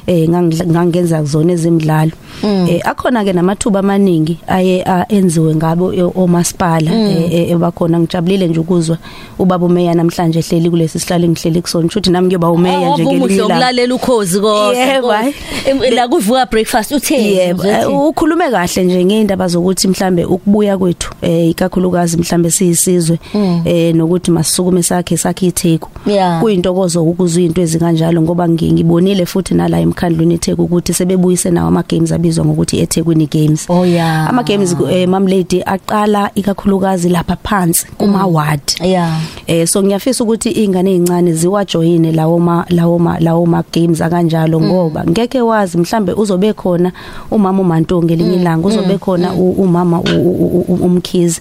eh 0.06 0.28
ngangidla- 0.28 0.66
ngangenza 0.66 1.24
zona 1.24 1.52
ezemidlalo. 1.52 2.12
Eh 2.44 2.80
akhona 2.84 3.24
ke 3.24 3.32
namathuba 3.32 3.80
amaningi 3.80 4.38
aye 4.46 4.82
a- 4.86 5.06
enziwe 5.08 5.54
ngabo 5.54 5.92
e- 5.94 6.02
omasipala 6.14 6.90
eh, 6.94 7.32
eh, 7.34 7.50
ebakhona. 7.50 7.98
Ngijabulile 8.00 8.48
nje 8.48 8.60
ukuzwa 8.60 8.98
ubaba 9.38 9.66
umeya 9.66 9.94
namhlanje 9.94 10.38
ehleli 10.38 10.70
kulesi 10.70 10.98
sihlalo 11.00 11.28
ngihleli 11.28 11.62
kusona. 11.62 11.84
Kusho 11.86 11.98
ukuthi 11.98 12.10
nami 12.10 12.26
ngiyoba 12.26 12.50
umeya 12.50 12.90
nje 12.94 13.02
umuhle 13.02 13.16
ngelinye 13.16 13.34
ilanga 13.34 13.54
ukulalela 13.54 13.94
ukhozi 13.94 14.40
kodwa 14.40 14.74
Yebo, 14.76 15.12
Nkosi. 15.12 15.34
Em- 15.66 15.94
la 15.94 16.08
kuvuka 16.08 16.46
breakfast 16.46 16.92
utheni? 16.92 17.32
Yebo, 17.32 17.64
eh, 17.64 18.00
ukhulume 18.08 18.50
kahle 18.50 18.84
nje 18.84 19.04
ngeindaba 19.04 19.48
zokuthi 19.48 19.88
mhlambe 19.88 20.24
ukubuya 20.24 20.78
kwethu 20.78 21.10
eh 21.22 21.48
ikakhulukazi 21.50 22.16
mhlambe 22.16 22.50
siyisizwe 22.50 23.18
eh 23.64 23.94
nokuthi 23.94 24.30
masisukume 24.30 24.82
sakhe 24.82 25.16
sakhe 25.16 25.46
itheku. 25.46 25.88
Yeah. 26.06 26.40
Kuyintokozo 26.40 27.02
ukuzwa 27.04 27.42
izinto 27.42 27.60
ezikanjalo 27.62 28.22
ngoba 28.22 28.48
ngi- 28.48 28.72
ngibonile 28.72 29.26
futhi 29.26 29.54
nala 29.54 29.80
emkhandlweni 29.80 30.34
etheku 30.34 30.62
ukuthi 30.62 30.94
sebebuyise 30.94 31.50
nawo 31.50 31.68
ama 31.68 31.82
games 31.88 32.12
abizwa 32.36 32.44
ngokuthi 32.44 32.78
ethekwini 32.80 33.26
games. 33.26 33.66
Oh, 33.68 33.84
yeah. 33.84 34.28
Ama 34.28 34.42
games 34.42 34.74
eh 34.90 35.08
mam 35.08 35.26
lady 35.26 35.62
aqala 35.66 36.30
ikakhulukazi 36.34 37.08
lapha 37.08 37.36
phansi 37.36 37.86
kuma 37.98 38.26
ward. 38.26 38.60
yeah. 38.82 39.20
Eh 39.46 39.66
so 39.66 39.82
ngiyafisa 39.82 40.24
ukuthi 40.24 40.50
ingane 40.50 40.90
ezincane 40.94 41.32
ziwajoyine 41.32 42.12
lawo 42.12 42.38
ma 42.38 42.64
lawo 42.68 42.98
ma 42.98 43.18
lawo 43.20 43.46
ma 43.46 43.62
games 43.72 44.00
akanjalo 44.00 44.60
ngoba 44.60 45.04
ngeke 45.04 45.40
wazi 45.40 45.78
mhlambe 45.78 46.12
uzobe 46.12 46.52
khona 46.52 46.92
umama 47.30 47.60
uMantonga 47.62 48.12
elinye 48.12 48.36
ilanga 48.36 48.66
uzobe 48.68 48.98
khona 48.98 49.32
u- 49.34 49.50
umama 49.58 50.00
u- 50.00 50.04
u- 50.30 50.64
u- 50.68 50.78
umkhizi 50.84 51.40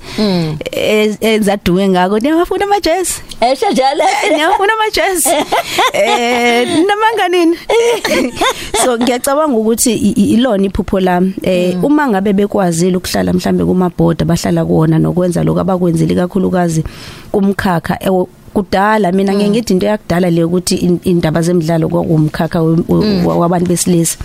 Eh, 0.72 1.16
enzaduke 1.22 1.88
ngako 1.90 2.20
niyafuna 2.20 2.66
amajezi 2.66 3.14
esho 3.42 3.72
njalo. 3.72 4.04
Niyafuna 4.36 4.74
amajezi 4.74 5.30
eh 5.94 6.68
namanganini 6.88 7.58
so 8.86 8.98
ngiyacabanga 8.98 9.58
ukuthi 9.58 9.94
i- 9.94 10.12
i- 10.18 10.34
ilona 10.34 10.66
iphupho 10.75 11.00
lami. 11.00 11.34
Eh 11.44 11.77
uma 11.84 12.08
ngabe 12.08 12.34
bekwazile 12.34 12.98
ukuhlala 12.98 13.34
mhlambe 13.34 13.65
kuma 13.65 13.89
board 13.89 14.22
abahlala 14.22 14.65
kuona 14.65 15.00
nokwenza 15.00 15.44
lokho 15.44 15.60
abakwenzile 15.60 16.15
kakhulukazi 16.15 16.84
kumkhakha 17.32 17.98
ewo- 18.03 18.27
kudala 18.53 19.12
mina 19.12 19.34
ngeke 19.34 19.50
ngithi 19.50 19.74
into 19.74 19.86
yakudala 19.86 20.29
le 20.32 20.44
ukuthi 20.44 20.75
in- 20.75 21.00
indaba 21.03 21.41
zemidlalo 21.41 21.89
kwakumkhakha 21.89 22.62
we- 22.62 22.84
we- 22.89 23.24
wabantu 23.25 23.67
besilisa. 23.70 24.17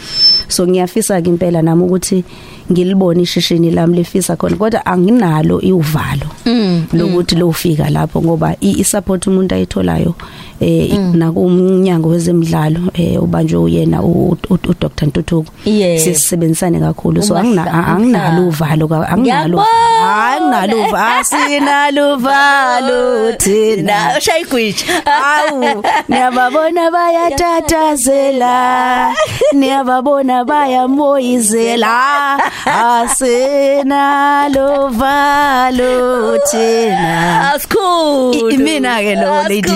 So 0.49 0.67
ngiyafisa 0.67 1.23
ke 1.23 1.31
impela 1.31 1.63
nami 1.63 1.83
ukuthi 1.83 2.25
ngilibone 2.73 3.23
ishishini 3.23 3.71
lami 3.71 3.97
lefisa 3.97 4.37
khona 4.37 4.57
kodwa 4.57 4.87
anginalo 4.87 5.61
iuvalo 5.63 6.27
lokuthi 6.93 7.35
lofika 7.35 7.91
lapho 7.91 8.23
ngoba 8.23 8.55
i 8.61 8.71
i 8.79 8.85
support 8.85 9.27
umuntu 9.27 9.55
ayitholayo 9.55 10.15
eh 10.61 10.99
nakumnyango 11.15 12.09
wezemidlalo 12.09 12.81
eh 12.95 13.23
ubanjwe 13.23 13.59
uyena 13.61 14.03
u 14.03 14.37
u- 14.51 14.55
u- 14.69 14.75
Dr. 14.81 15.07
Ntuthuko. 15.07 15.53
Yeah. 15.65 15.99
sisebenzisane 16.01 16.81
kakhulu. 16.81 17.23
So 17.23 17.35
Umahla- 17.35 17.73
angina 17.73 17.87
anginalo 17.97 18.49
uvalo 18.49 18.89
ka- 18.89 19.09
anginalo 19.09 19.59
Ngiyabona. 19.59 20.01
hayi 20.01 20.37
anginalo 20.37 20.77
uvalo 20.85 21.21
asinalo 21.21 22.15
uvalo 22.15 23.33
thina. 23.33 24.13
Na 24.15 24.21
shaya 24.21 24.39
igwitsha 24.41 25.07
Awu 25.07 25.83
niyababona 26.09 26.91
bayatatazela 26.91 29.15
niyababona 29.53 30.45
bayamoyizela 30.45 32.39
asenalo 32.67 34.89
valo 34.89 36.39
thina. 36.51 37.53
Asikhulu. 37.55 38.51
I- 38.51 38.57
mina 38.59 39.01
ke 39.01 39.15
lo, 39.15 39.43
Lady 39.49 39.63
D. 39.63 39.71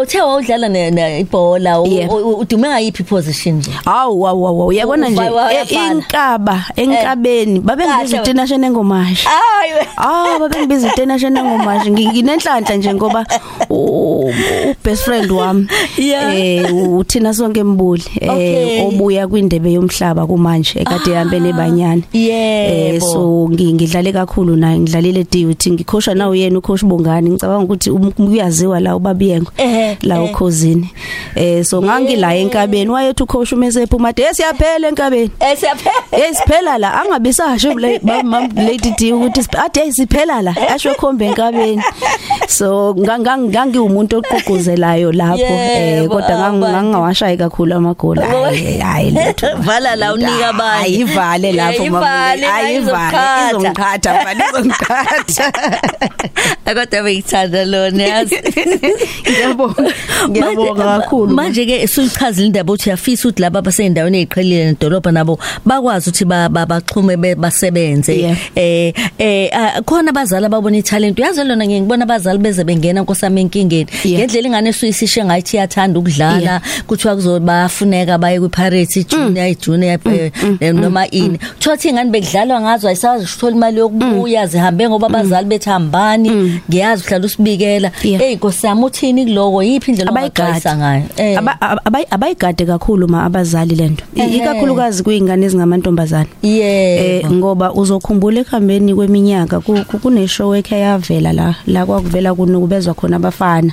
Uthe 0.00 0.20
wawudlala 0.20 0.68
ne- 0.68 0.90
ne- 0.90 1.20
ibhola 1.20 1.80
u- 1.80 1.86
Yeah. 1.86 2.10
u- 2.12 2.38
udume 2.38 2.68
ngayiphi 2.68 3.02
position 3.04 3.56
nje 3.56 3.70
Awu 3.84 4.28
awu 4.28 4.46
awu 4.48 4.66
uyabona 4.66 5.08
nje 5.08 5.20
Ufa- 5.20 5.30
e- 5.30 5.34
wayafana. 5.34 5.94
inkaba 5.94 6.64
enkabeni 6.76 7.60
babengibiza 7.60 8.16
Kahle. 8.16 8.20
uTina 8.20 8.46
Shene 8.46 8.70
ngomashi 8.70 9.26
hayi 9.28 9.72
Ah 9.96 10.38
babengibiza 10.38 10.88
uTina 10.88 11.18
Shene 11.18 11.42
ngomashi 11.42 11.90
Ngi- 11.90 12.08
nginenhlanhla 12.08 12.76
nje 12.76 12.94
ngoba 12.94 13.26
u 13.70 13.74
u- 13.76 14.32
best 14.84 15.02
friend 15.04 15.30
wami 15.30 15.66
Yeah. 15.98 16.36
eh 16.36 16.74
uthina 16.98 17.34
sonke 17.34 17.64
mbuli 17.64 18.02
Okay. 18.28 18.78
eh 18.78 18.86
obuya 18.88 19.28
kwindebe 19.28 19.72
yomhlaba 19.72 20.26
kumanje 20.26 20.80
ekade 20.80 21.10
ihambe 21.10 21.40
nebanyana 21.40 22.02
eh 22.12 22.94
Yebo. 22.94 23.06
so 23.06 23.48
ngi- 23.50 23.72
ngidlale 23.74 24.12
kakhulu 24.12 24.56
naye 24.56 24.78
ngidlalile 24.78 25.24
duty 25.24 25.70
ngikhosha 25.70 26.14
nawe 26.14 26.38
yena 26.38 26.58
ucoach 26.58 26.84
Bongani 26.84 27.30
ngicabanga 27.30 27.64
ukuthi 27.64 27.90
um- 27.90 28.12
uyaziwa 28.18 28.80
la 28.80 28.96
ubabiyengo 28.96 29.43
Ehhe, 29.58 29.98
la 30.02 30.14
eh. 30.16 30.24
ukhosini 30.24 30.90
eh 31.36 31.64
so 31.64 31.82
ngangila 31.82 32.34
enkabeni 32.36 32.90
wayethi 32.90 33.22
ucoach 33.22 33.52
umesephu 33.52 33.98
made 33.98 34.24
siyaphela 34.32 34.88
enkabeni. 34.88 35.30
Esiyaphela 35.40 35.94
Hey 36.10 36.32
siphela 36.34 36.78
la 36.78 37.00
angabe 37.02 37.32
sasho 37.32 37.74
le 37.74 38.00
mam 38.02 38.48
lady 38.56 38.90
D 38.98 39.12
ukuthi 39.12 39.42
sip- 39.42 39.58
ade 39.64 39.80
hey, 39.80 39.92
siphela 39.92 40.42
la 40.42 40.52
asho 40.74 40.94
khombe 40.94 41.26
enkabeni. 41.26 41.82
So 42.48 42.94
ngangi 42.94 43.78
umuntu 43.78 44.16
oqhuquzelayo 44.22 45.12
lapho. 45.12 45.40
Eh 45.42 46.02
Yebo, 46.02 46.08
kodwa 46.14 46.28
ngang- 46.30 46.56
abantu. 46.56 46.66
ngangawashayi 46.68 47.36
kakhulu 47.36 47.74
amagola. 47.74 48.26
Hayi 48.26 48.78
hayi 48.78 49.10
letho 49.10 49.56
vala 49.56 49.96
la 49.96 50.12
unika 50.14 50.48
abanye 50.48 50.84
ayivale 50.84 51.52
lapho 51.52 51.82
Eh, 51.84 51.90
mama 51.90 52.06
ivale, 52.06 52.46
ayivale. 52.46 52.78
izokukhatha. 52.78 53.50
izongikhatha 53.50 54.14
mfana 54.14 54.44
izongikhatha. 54.48 55.52
Kodwa 56.64 56.86
bengithanda 57.04 57.64
lona 57.64 58.02
yazi. 58.02 58.36
ngiyabonga 59.34 59.82
ngiyabonga 60.30 60.84
Manje- 60.84 61.00
kakhulu. 61.00 61.34
manje 61.34 61.66
ke 61.66 61.86
suyichazile 61.88 62.46
indaba 62.46 62.72
ukuthi 62.72 62.88
uyafisa 62.88 63.28
ukuthi 63.28 63.42
laba 63.42 63.62
baseyindaweni 63.62 64.18
eziqhelile 64.18 64.64
nedolobha 64.64 65.12
nabo 65.12 65.38
bakwazi 65.66 66.10
ukuthi 66.10 66.24
ba- 66.24 66.48
ba- 66.48 66.66
baxhume 66.66 67.16
be- 67.16 67.34
basebenze. 67.34 68.14
Yeah. 68.18 68.36
eh 68.56 68.92
eh 69.18 69.50
ah, 69.52 69.82
khona 69.82 70.10
abazali 70.10 70.46
ababona 70.46 70.76
italent. 70.76 71.18
Uyazi 71.18 71.44
lona 71.44 71.66
ngiyibona 71.66 72.04
abazali 72.04 72.38
beze 72.38 72.64
bengena 72.64 73.00
nkosami 73.02 73.40
enkingeni. 73.40 73.86
Yeah. 74.04 74.18
ngendlela 74.18 74.46
ingane 74.48 74.68
esuyisishe 74.70 75.24
ngayithi 75.24 75.56
iyathanda 75.56 75.98
ukudlala 75.98 76.40
Yeah. 76.40 76.62
kuthiwa 76.86 77.14
kuzobafuneka 77.14 78.18
baye 78.18 78.40
kwi-pirates 78.40 79.06
junior 79.08 79.46
i-junior 79.48 79.98
eh, 80.04 80.32
eh, 80.60 80.74
noma 80.74 81.06
ini. 81.10 81.38
Thothi 81.58 81.88
ingane 81.88 82.10
bekudlalwa 82.10 82.60
ngazo 82.60 82.88
ayisazi 82.88 83.24
ukuthola 83.24 83.56
imali 83.56 83.78
yokubuya 83.78 84.46
zihambe 84.46 84.88
ngoba 84.88 85.06
abazali 85.06 85.46
bethi 85.46 85.70
hambani. 85.70 86.60
Ngiyazi 86.70 87.04
uhlala 87.06 87.24
usibikela. 87.26 87.90
Yeah. 88.02 88.20
hey 88.22 88.34
nkosami 88.36 88.84
uthini 88.84 89.13
kuloko? 89.22 89.62
Yiphi 89.62 89.90
indlela 89.94 90.10
abayigadi 90.10 90.42
ongaxwayisa 90.50 90.72
ngayo? 90.76 91.02
Eh. 91.16 91.38
Aba- 91.38 91.58
aba- 91.86 92.10
abayigade 92.10 92.66
kakhulu 92.66 93.06
ma 93.08 93.22
abazali 93.24 93.74
lento 93.78 94.04
I- 94.16 94.20
Ehhe. 94.20 94.36
ikakhulukazi 94.42 95.02
kuyingane 95.06 95.46
ezingamantombazane. 95.46 96.28
Eh 96.42 97.22
yebo 97.22 97.34
ngoba 97.34 97.72
uzokhumbula 97.72 98.40
ekhambeni 98.40 98.94
kweminyaka 98.94 99.60
ku- 99.60 99.84
ku- 99.86 99.98
kuneshow 100.02 100.54
ekhe 100.58 100.78
yavela 100.80 101.32
la 101.32 101.54
la 101.66 101.86
kwakuvela 101.86 102.34
kunukubezwa 102.34 102.94
khona 102.94 103.16
abafana. 103.16 103.72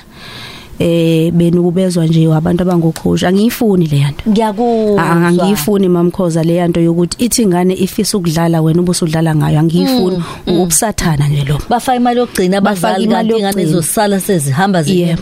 Eh 0.82 1.32
benukubezwa 1.32 2.06
nje 2.06 2.34
abantu 2.34 2.62
abangokhosha 2.62 3.28
angiyifuni 3.28 3.86
le 3.86 3.98
yanto 3.98 4.22
ngiyakuzwa 4.30 5.02
angiyifuni 5.10 5.88
mamkhoza 5.88 6.42
le 6.42 6.54
yanto 6.54 6.80
yokuthi 6.80 7.24
ithi 7.24 7.42
ingane 7.42 7.74
ifisa 7.74 8.18
ukudlala 8.18 8.62
wena 8.62 8.80
ubusudlala 8.82 9.34
ngayo 9.36 9.58
angiyifuni 9.60 10.22
ubusathana 10.46 11.28
nje 11.28 11.44
lo 11.44 11.58
bafaka 11.68 11.96
imali 11.96 12.18
yokugcina 12.20 12.60
Bafaka 12.60 12.88
abazali 12.88 13.04
imali 13.04 13.28
kanti 13.28 13.38
ingane 13.38 13.62
yokugcina. 13.62 13.80
zosala 13.80 14.20
sezihamba 14.20 14.82
zi 14.82 14.92
Yeah. 15.02 15.18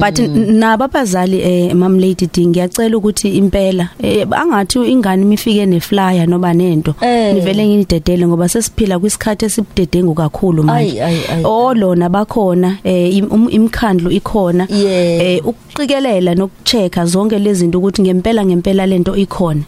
but 0.00 0.18
n- 0.18 0.58
nabo 0.58 0.84
abazali 0.84 1.40
eh 1.40 1.74
mam 1.74 1.98
lady 1.98 2.26
D 2.32 2.46
ngiyacela 2.46 2.96
ukuthi 2.96 3.28
impela 3.28 3.88
eh, 4.02 4.26
angathi 4.30 4.78
ingane 4.78 5.22
imifike 5.22 5.66
neflyer 5.66 6.26
noba 6.28 6.54
nento 6.54 6.94
Eh. 7.00 7.34
nivele 7.34 7.66
nginidedele 7.66 8.26
ngoba 8.26 8.48
sesiphila 8.48 8.98
kwisikhathi 8.98 9.44
esibudedengu 9.44 10.14
kakhulu 10.14 10.62
manje 10.62 11.02
Ay, 11.02 11.14
ay, 11.14 11.20
ay, 11.36 11.44
olona 11.44 12.08
bakhona 12.08 12.76
eh 12.84 13.16
im- 13.16 13.30
um- 13.30 13.50
imkhandlu 13.50 14.10
ikhona 14.10 14.58
Yeah. 14.58 14.67
Eh 14.68 15.40
ukuqikelela 15.46 16.34
nokuchecka 16.34 17.06
zonke 17.06 17.38
lezi 17.38 17.60
zinto 17.60 17.78
ukuthi 17.78 18.02
ngempela 18.02 18.44
ngempela 18.46 18.86
lento 18.86 19.16
ikhona. 19.16 19.62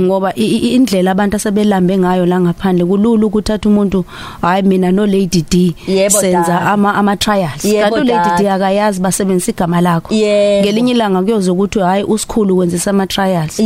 Ngoba 0.00 0.32
i- 0.36 0.44
i- 0.46 0.74
indlela 0.74 1.10
abantu 1.10 1.36
asebelambe 1.36 1.98
ngayo 1.98 2.26
la 2.26 2.40
ngaphandle 2.40 2.84
kulula 2.84 3.26
ukuthatha 3.26 3.68
umuntu 3.68 4.04
hayi 4.42 4.62
mina 4.62 4.92
no 4.92 5.06
lady 5.06 5.44
D 5.50 5.74
senza 6.20 6.60
ama 6.72 6.94
ama 6.94 7.16
trials. 7.16 7.64
Kanti 7.82 8.00
u 8.00 8.04
lady. 8.04 8.42
D 8.42 8.48
akayazi 8.48 9.00
basebenzisa 9.00 9.52
igama 9.52 9.80
lakho. 9.80 10.14
Ngelinye 10.62 10.92
ilanga 10.92 11.22
kuyoze 11.22 11.50
ukuthi 11.50 11.78
hayi 11.80 12.04
usikhulu 12.04 12.58
wenzisa 12.58 12.90
ama 12.90 13.06
trials. 13.06 13.58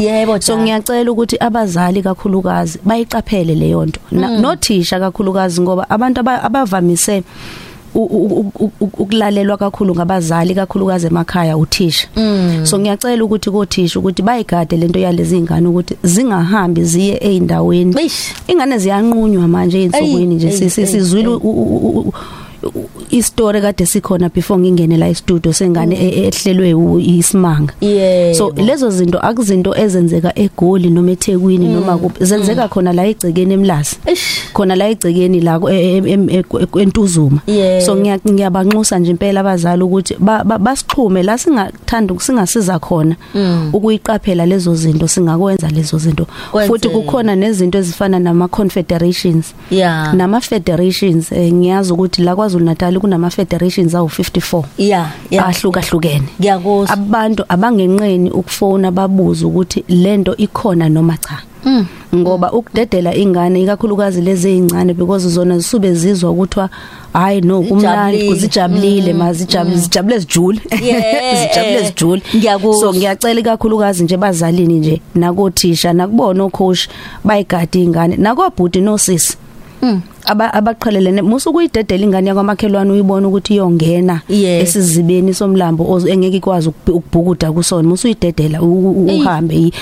So 0.47 0.59
ngiyacela 0.59 1.11
ukuthi 1.13 1.37
abazali 1.41 2.03
kakhulukazi 2.03 2.79
bayiqaphele 2.85 3.55
leyo 3.55 3.87
nto. 3.87 4.01
Na- 4.13 4.39
nothisha 4.41 5.01
kakhulukazi 5.01 5.61
ngoba 5.61 5.91
abantu 5.91 6.21
aba- 6.21 6.43
abavamise 6.43 7.19
u- 7.19 7.23
ukulalelwa 7.95 9.57
kakhulu 9.57 9.95
ngabazali 9.95 10.55
kakhulukazi 10.55 11.07
emakhaya 11.07 11.57
uthisha. 11.57 12.09
So 12.63 12.79
ngiyacela 12.79 13.25
ukuthi 13.25 13.51
kothisha 13.51 13.99
ukuthi 13.99 14.23
bayigade 14.23 14.77
lento 14.77 14.99
yalezi 14.99 15.39
ingane 15.39 15.69
ukuthi 15.69 15.97
zingahambi 16.03 16.85
ziye 16.85 17.17
eindaweni 17.17 18.01
Eish. 18.01 18.35
ingane 18.49 18.79
ziyanqunywa 18.79 19.49
manje 19.49 19.83
einsukwini 19.83 20.35
nje 20.35 20.49
Ey, 20.49 20.53
Si- 22.61 22.67
si- 22.67 22.71
ey, 22.71 22.75
sizwile 22.75 22.75
u- 22.75 22.79
u- 22.79 22.79
u- 22.79 22.81
u- 22.81 22.81
u- 22.81 23.07
istory 23.11 23.61
kade 23.61 23.87
sikhona 23.87 24.29
before 24.29 24.61
ngingene 24.61 24.97
la 24.97 25.09
e-studio 25.09 25.53
sengane 25.53 25.95
e- 25.97 26.27
ehlelwe 26.29 26.75
u- 26.75 26.99
isimanga 27.01 27.73
Yebo. 27.81 28.35
so 28.39 28.53
lezo 28.57 28.91
zinto 28.91 29.19
akuzinto 29.19 29.75
ezenzeka 29.77 30.39
eGoli 30.39 30.91
noma 30.91 31.11
eThekwini 31.11 31.69
noma 31.69 31.99
kuphi 31.99 32.25
zenzeka 32.25 32.69
khona 32.69 32.93
la 32.93 33.07
egcekeni 33.07 33.55
emlasi 33.55 33.97
Eish. 34.07 34.53
khona 34.53 34.77
la 34.77 34.89
egcekeni 34.89 35.41
la 35.41 35.59
ku- 35.59 35.69
e- 35.69 35.97
e- 35.99 36.13
em- 36.13 36.29
e- 36.31 36.45
e- 36.61 36.81
entuzuma 36.83 37.41
Yeah. 37.47 37.83
so 37.85 37.95
ngiya- 37.95 38.21
ngiyabanxusa 38.33 38.99
nje 38.99 39.11
impela 39.11 39.41
abazali 39.41 39.83
ukuthi 39.83 40.15
ba- 40.19 40.45
ba- 40.45 40.59
basixhume 40.59 41.23
la 41.23 41.39
singathanda 41.39 42.15
singasiza 42.19 42.79
khona 42.79 43.17
ukuyiqaphela 43.73 44.47
lezo 44.47 44.75
zinto 44.75 45.09
singakwenza 45.09 45.69
lezo 45.71 45.99
zinto 45.99 46.27
Kwenze. 46.51 46.69
futhi 46.69 46.89
kukhona 46.89 47.37
nezinto 47.37 47.79
ezifana 47.79 48.19
nama 48.19 48.49
confederations 48.49 49.55
Yeah. 49.71 50.15
nama 50.15 50.41
federations 50.41 51.33
eh, 51.33 51.53
ngiyazi 51.53 51.93
ukuthi 51.93 52.23
la 52.23 52.37
KwaZulu 52.49 52.65
Natal 52.65 52.99
kunama 53.01 53.31
federations 53.31 53.95
awu 53.95 54.09
54 54.09 54.63
Yeah, 54.79 55.11
yeah. 55.31 55.49
ahlukahlukene 55.49 56.23
Ngiyakuzwa. 56.41 56.91
abantu 56.91 57.45
abangenqeni 57.49 58.31
ukufona 58.31 58.91
babuza 58.91 59.47
ukuthi 59.47 59.85
lento 59.89 60.37
ikhona 60.37 60.89
noma 60.89 61.17
cha 61.17 61.39
Mm. 61.65 61.87
ngoba 62.15 62.53
ukudedela 62.53 63.15
ingane 63.15 63.63
ikakhulukazi 63.63 64.21
lezi 64.21 64.49
ezincane 64.51 64.95
because 64.95 65.29
zona 65.29 65.59
zisube 65.59 65.95
zizwa 65.95 66.31
ukuthi 66.31 66.61
hayi 67.13 67.41
no 67.41 67.63
kumnandi 67.63 68.17
Zijabulile. 68.19 68.29
kuzijabulile 68.29 69.13
mazijabule 69.13 69.77
zijabule 69.77 70.19
zijule 70.19 70.61
Yeah. 70.83 71.49
zijabule 71.49 71.83
zijule 71.87 72.23
Ngiyakuzwa. 72.37 72.81
so 72.93 72.95
ngiyacela 72.99 73.41
ikakhulukazi 73.41 74.05
nje 74.05 74.17
bazalini 74.17 74.75
nje 74.75 75.01
nakothisha 75.15 75.93
nakubona 75.93 76.45
ocoach 76.45 76.89
bayigadi 77.25 77.83
ingane 77.85 78.17
nakobhuti 78.17 78.81
nosisi 78.81 79.37
Mm. 79.83 80.01
Aba 80.29 80.55
abaqhelelene 80.55 81.23
musu 81.23 81.53
kuyidedela 81.53 82.05
ingane 82.05 82.29
yakwamakhelwane 82.29 82.91
uyibona 82.93 83.29
ukuthi 83.29 83.55
iyongena 83.55 84.21
Yeah. 84.29 84.63
esizibeni 84.63 85.35
somlambo 85.35 85.85
oz- 85.85 86.09
engeke 86.11 86.37
ikwazi 86.37 86.69
ukubhu- 86.69 86.97
ukubhukuda 86.97 87.53
kusona 87.53 87.89
musu 87.89 88.07
uyidedela 88.09 88.63
u- 88.63 88.91
u- 89.05 89.09
Eyi. 89.11 89.21
uhambe 89.23 89.55
yi- 89.55 89.73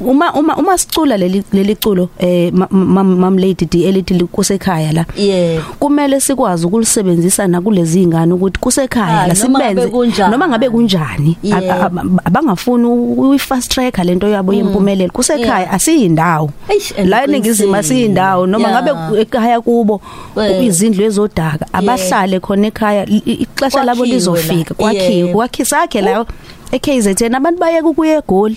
uma 0.00 0.32
uma 0.34 0.56
uma 0.56 0.78
sicula 0.78 1.16
leli 1.16 1.42
leli 1.52 1.76
culo 1.76 2.08
eh 2.18 2.52
mam 2.52 3.16
mam 3.18 3.38
lady 3.38 3.64
D 3.66 3.84
elithi 3.84 4.14
kusekhaya 4.24 4.92
la 4.92 5.04
Yebo. 5.16 5.62
kumele 5.78 6.20
sikwazi 6.20 6.66
ukulisebenzisa 6.66 7.46
nakulezi 7.48 8.02
ingane 8.02 8.32
ukuthi 8.34 8.58
kusekhaya 8.60 9.20
Ah, 9.22 9.26
la 9.26 9.34
noma 9.34 9.58
ngabe 9.58 9.68
sibenze 9.68 9.90
kunjani. 9.90 10.30
noma 10.32 10.48
ngabe 10.48 10.70
kunjani 10.70 11.36
Yeah. 11.42 11.84
Ab- 11.86 11.98
ab- 11.98 12.20
abangafuni 12.24 12.84
uyi 12.86 13.38
fast 13.38 13.70
track 13.72 13.98
lento 14.04 14.28
yabo 14.28 14.52
yempumelelo 14.52 15.12
kusekhaya 15.12 15.60
Yeah. 15.60 15.74
asiyindawo 15.74 16.50
Eish, 16.68 16.92
and 16.98 17.08
la 17.08 17.24
eningizimu 17.24 17.72
qinisile. 17.72 17.78
asiyindawo 17.78 18.46
noma 18.46 18.68
Yeah. 18.68 18.82
ngabe 18.82 19.20
ekhaya 19.20 19.60
kubo 19.60 19.91
Eh. 20.36 20.64
izindlu 20.66 21.04
ezodaka 21.04 21.66
abahlale 21.72 22.40
khona 22.40 22.66
ekhaya 22.66 23.02
i- 23.06 23.22
i- 23.26 23.38
ixesha 23.44 23.84
labo 23.84 23.98
Kwakhiwe 23.98 24.14
lizofika 24.16 24.70
la. 24.70 24.76
kwakhiwe 24.76 25.14
Yeah. 25.14 25.32
kwakhisa 25.32 25.76
la 26.00 26.24
eKZN 26.72 27.34
abantu 27.34 27.60
bayeke 27.60 27.86
ukuya 27.86 28.18
eGoli 28.18 28.56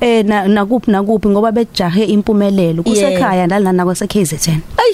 eh 0.00 0.24
na- 0.24 0.48
nakuphi 0.48 0.90
nakuphi 0.90 1.28
ngoba 1.28 1.52
bejahe 1.52 2.04
impumelelo 2.04 2.82
kusekhaya 2.82 3.46
nalana 3.46 3.84
kwase 3.84 4.04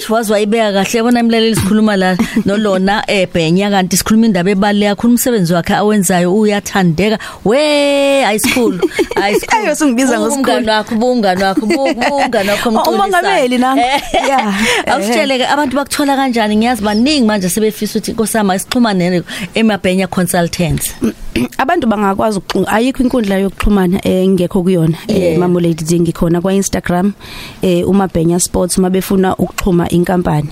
eish 0.01 0.09
wazwa 0.09 0.39
ibeka 0.39 0.73
kahle 0.73 1.03
bona 1.03 1.19
imleleli 1.19 1.55
sikhuluma 1.55 1.95
la 1.95 2.17
nolona 2.45 3.03
eh, 3.07 3.21
ebhenya 3.21 3.69
kanti 3.69 3.97
sikhuluma 3.97 4.25
indaba 4.25 4.51
ebali 4.51 4.85
yakho 4.85 5.07
umsebenzi 5.07 5.53
wakhe 5.53 5.73
awenzayo 5.75 6.33
uyathandeka. 6.33 7.19
We 7.43 8.21
high 8.23 8.37
school 8.39 8.79
high 9.15 9.35
school. 9.35 9.65
Ayo 9.65 9.75
singibiza 9.75 10.19
ngosikhulu 10.19 10.57
umngane 10.57 10.71
wakho 10.71 10.95
bungane 10.95 11.43
wakho 11.43 11.65
bungane 11.65 12.51
wakho 12.51 12.69
umxolisa 12.69 12.91
umongameli 12.91 13.57
nami 13.57 13.81
eh, 13.81 14.01
yeah 14.27 14.55
awusitheleke 14.87 15.47
abantu 15.47 15.75
bakuthola 15.75 16.15
kanjani? 16.15 16.55
Ngiyazi 16.55 16.83
baningi 16.83 17.25
manje 17.25 17.49
sebefisa 17.49 17.99
ukuthi 17.99 18.11
nkosama 18.11 18.55
isixhumane 18.55 19.23
emabhenya 19.53 20.07
consultants. 20.07 20.95
Abantu 21.57 21.87
bangakwazi 21.87 22.37
ukuxhumana 22.37 22.71
ayikho 22.71 23.03
inkundla 23.03 23.35
yokuxhumana 23.37 24.07
eh, 24.07 24.23
engekho 24.25 24.63
kuyona 24.63 24.97
mamulady 25.37 25.99
ngikhona 25.99 26.41
kwa 26.41 26.53
Instagram 26.53 27.13
eh 27.61 27.89
umabhenya 27.89 28.39
sports 28.39 28.77
uma 28.77 28.89
befuna 28.89 29.35
ukuxhuma 29.35 29.90
inkampani 29.91 30.49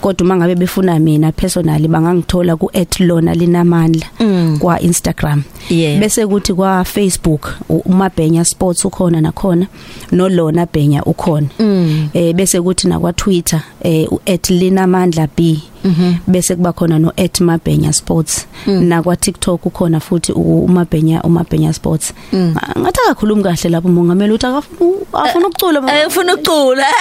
kodwa 0.00 0.24
uma 0.24 0.36
ngabe 0.36 0.54
befuna 0.54 0.98
mina 0.98 1.32
personally 1.32 1.88
bangangithola 1.88 2.56
ku 2.56 2.70
@lona_linamandla 3.00 4.06
Mm. 4.20 4.58
kwa 4.58 4.80
Instagram 4.80 5.42
Yeah. 5.70 6.00
bese 6.00 6.26
kuthi 6.26 6.54
kwa 6.54 6.84
Facebook 6.84 7.54
u- 7.68 7.76
umabhenya 7.84 8.44
sports 8.44 8.84
ukhona 8.84 9.20
nakhona 9.20 9.66
nolona 10.12 10.66
bhenya 10.66 11.04
ukhona 11.04 11.46
Mm. 11.58 12.08
eh 12.14 12.34
bese 12.34 12.60
kuthi 12.60 12.88
na 12.88 12.98
kwa 13.00 13.12
Twitter 13.12 13.62
eh 13.82 14.08
u@linamandla 14.12 15.28
b 15.36 15.62
mm 15.84 15.94
-hmm. 16.00 16.14
bese 16.26 16.56
kuba 16.56 16.72
khona 16.72 16.98
no 16.98 17.12
@mabhenya 17.40 17.92
sports. 17.92 18.46
Mm. 18.66 18.84
na 18.84 19.02
kwa 19.02 19.16
TikTok 19.16 19.66
ukhona 19.66 20.00
futhi 20.00 20.32
umabhenya 20.32 21.22
umabhenya 21.22 21.72
sports. 21.72 22.12
Mm. 22.32 22.54
ngathi 22.78 23.00
akakhulumi 23.04 23.42
kahle 23.42 23.70
lapho 23.70 23.88
mongameli 23.88 24.32
uthi 24.32 24.46
akafuna 24.46 25.46
ukucula 25.48 26.02
efuna 26.04 26.34
ukucula. 26.34 26.86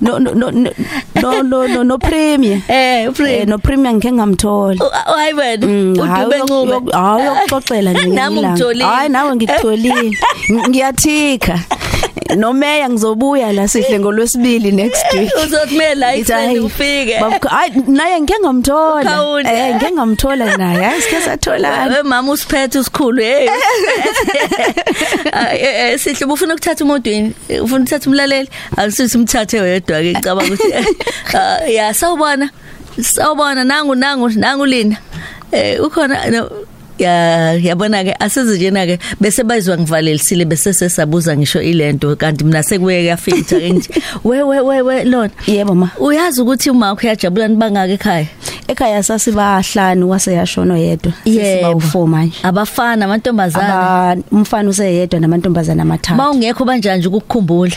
No 0.00 0.18
no 0.18 0.34
no 0.34 0.50
no 0.50 1.42
no 1.42 1.82
no 1.82 1.98
premier 1.98 2.60
eh 2.68 3.08
premier 3.14 3.40
eh, 3.42 3.46
no 3.48 3.58
premier 3.58 3.94
ngeke 3.94 4.12
ngamthola. 4.12 4.84
Hayi 5.06 5.32
wena 5.34 5.66
mm, 5.66 5.92
udube 5.92 6.38
ncube 6.38 6.92
hayi 6.92 7.28
ukuxoxela 7.28 7.92
nje 7.92 8.06
nami 8.16 8.42
ngitholile. 8.42 8.84
Hayi 8.84 9.08
nawe 9.08 9.36
ngikutholile 9.36 10.18
ngiyathika 10.68 11.58
nomeya 12.36 12.88
ngizobuya 12.90 13.52
la 13.52 13.68
sihle 13.68 13.98
ngolwesibili 13.98 14.72
next 14.72 15.04
week. 15.14 15.30
uzothi 15.44 15.74
mina 15.78 15.94
la 15.94 16.06
Ngithi, 16.12 16.20
iseni 16.32 16.46
hayi, 16.46 16.58
ufike. 16.58 17.18
babukho- 17.20 17.48
hayi 17.48 17.72
naye 17.86 18.20
ngeke 18.20 18.38
ngamthola. 18.40 19.00
Ukhawule. 19.02 19.48
eh 19.48 19.74
ngeke 19.76 19.92
ngamthola 19.92 20.56
naye. 20.56 20.82
Hayi 20.84 21.02
sikhe 21.02 21.20
satholana 21.20 21.96
we 21.96 22.02
mama 22.02 22.32
usiphethe 22.32 22.78
usikhulu 22.78 23.22
hey. 23.22 23.48
Ay, 25.32 25.56
eh, 25.66 25.92
eh, 25.92 25.98
sihle 25.98 26.26
ufuna 26.26 26.54
ukuthatha 26.54 26.84
umodweni 26.84 27.32
ufuna 27.62 27.80
ukuthatha 27.84 28.10
umlaleli? 28.10 28.48
Akusithi 28.76 29.16
umthathe 29.18 29.60
wedwa 29.60 30.00
ke 30.02 30.12
ngicabanga 30.12 30.54
ukuthi 30.54 30.72
ah, 31.38 31.58
ya 31.68 31.94
sawubona. 31.94 32.50
Sawubona 33.00 33.64
nangu 33.64 33.94
nangu 33.94 34.28
nangu 34.28 34.66
lina 34.66 34.96
eh 35.52 35.80
ukhona 35.84 36.30
no 36.30 36.50
ya 36.98 37.52
yabona 37.52 38.04
ke 38.04 38.14
asize 38.20 38.56
njena 38.56 38.86
ke 38.86 38.98
bese 39.20 39.42
bayizwa 39.44 39.78
ngivalelisile 39.78 40.44
bese 40.44 40.72
sesabuza 40.72 41.36
ngisho 41.36 41.62
ilento 41.62 42.16
kanti 42.16 42.44
mina 42.44 42.62
sekuye 42.62 43.00
kuyafitha 43.00 43.60
ke 43.60 43.70
nje. 43.70 43.88
We 44.24 44.42
we 44.42 44.60
we 44.60 44.82
we 44.82 45.04
lona. 45.04 45.30
Yebo 45.46 45.74
ma. 45.74 45.90
Uyazi 45.98 46.42
ukuthi 46.42 46.70
uma 46.70 46.88
wakho 46.88 47.06
uyajabula 47.06 47.48
nibangaka 47.48 47.92
ekhaya? 47.92 48.26
Ekhaya 48.68 49.02
sasibahlanu 49.02 50.10
waseyashona 50.10 50.78
yedwa 50.78 51.12
Yebo. 51.24 51.72
u4 51.72 52.06
manje. 52.06 52.36
Abafana 52.42 53.04
amantombazana 53.04 53.74
aba 53.74 54.22
umfana 54.32 54.70
useyedwa 54.70 55.20
namantombazana 55.20 55.82
amathathu. 55.82 56.16
Mawungekho 56.16 56.64
banjani 56.64 57.06
ukukukhumbula? 57.06 57.76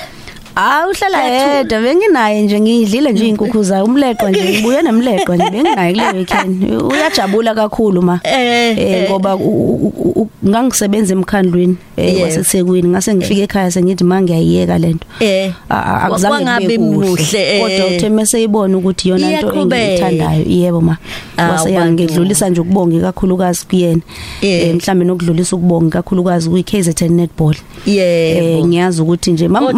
Ah 0.59 0.87
uhlala 0.89 1.23
yedwa 1.23 1.81
benginaye 1.81 2.41
nje 2.41 2.59
ngidlile 2.59 3.11
nje 3.11 3.27
inkukhu 3.27 3.63
zayo 3.63 3.85
umleqwa 3.85 4.29
nje 4.29 4.43
ngibuye 4.49 4.81
nemleqwa 4.81 5.35
nje 5.35 5.49
benginaye 5.49 5.93
kule 5.93 6.11
weekend 6.17 6.71
uyajabula 6.91 7.55
kakhulu 7.55 8.01
ma 8.01 8.19
Eh, 8.23 8.33
eh 8.77 8.77
eh. 8.79 9.09
ngoba 9.11 9.35
u- 9.35 9.75
u- 9.85 9.93
u- 10.21 10.29
ngangisebenza 10.47 11.13
emkhandlweni 11.13 11.75
eh 11.97 12.13
Yebo. 12.13 12.23
waseThekwini 12.23 12.87
ngase 12.87 13.15
ngifike 13.15 13.41
ekhaya 13.43 13.71
sengithi 13.71 14.03
mangiyayiyeka 14.03 14.77
lento 14.77 15.05
Eh. 15.19 15.51
A- 15.69 15.75
a- 15.75 16.01
akuzange 16.03 16.35
Kwangabi 16.35 16.65
kube 16.65 16.77
muhle, 16.77 17.07
kuhle 17.09 17.57
eh. 17.57 17.61
kodwa 17.61 17.87
uthe 17.97 18.09
mase 18.09 18.43
ibona 18.43 18.77
ukuthi 18.77 19.07
iyona 19.07 19.31
into 19.31 19.47
Iyaqhubeka. 19.47 19.81
engiyithandayo 19.81 20.43
yebo 20.47 20.81
ma 20.81 20.97
Ah, 21.37 21.51
wase 21.51 21.69
ubandlu. 21.69 21.79
yangidlulisa 21.79 22.49
nje 22.49 22.61
ukubonga 22.61 23.01
kakhulukazi 23.01 23.65
kuyena 23.69 24.01
Eh. 24.41 24.67
eh 24.69 24.75
mhlambe 24.75 25.05
nokudlulisa 25.05 25.55
ukubonga 25.55 25.89
kakhulukazi 26.01 26.49
kuyi 26.49 26.63
KZN 26.63 27.13
netball 27.13 27.55
eh 27.87 27.95
Yebo. 27.95 28.67
ngiyazi 28.67 29.01
ukuthi 29.01 29.31
nje 29.31 29.47
mam- 29.47 29.73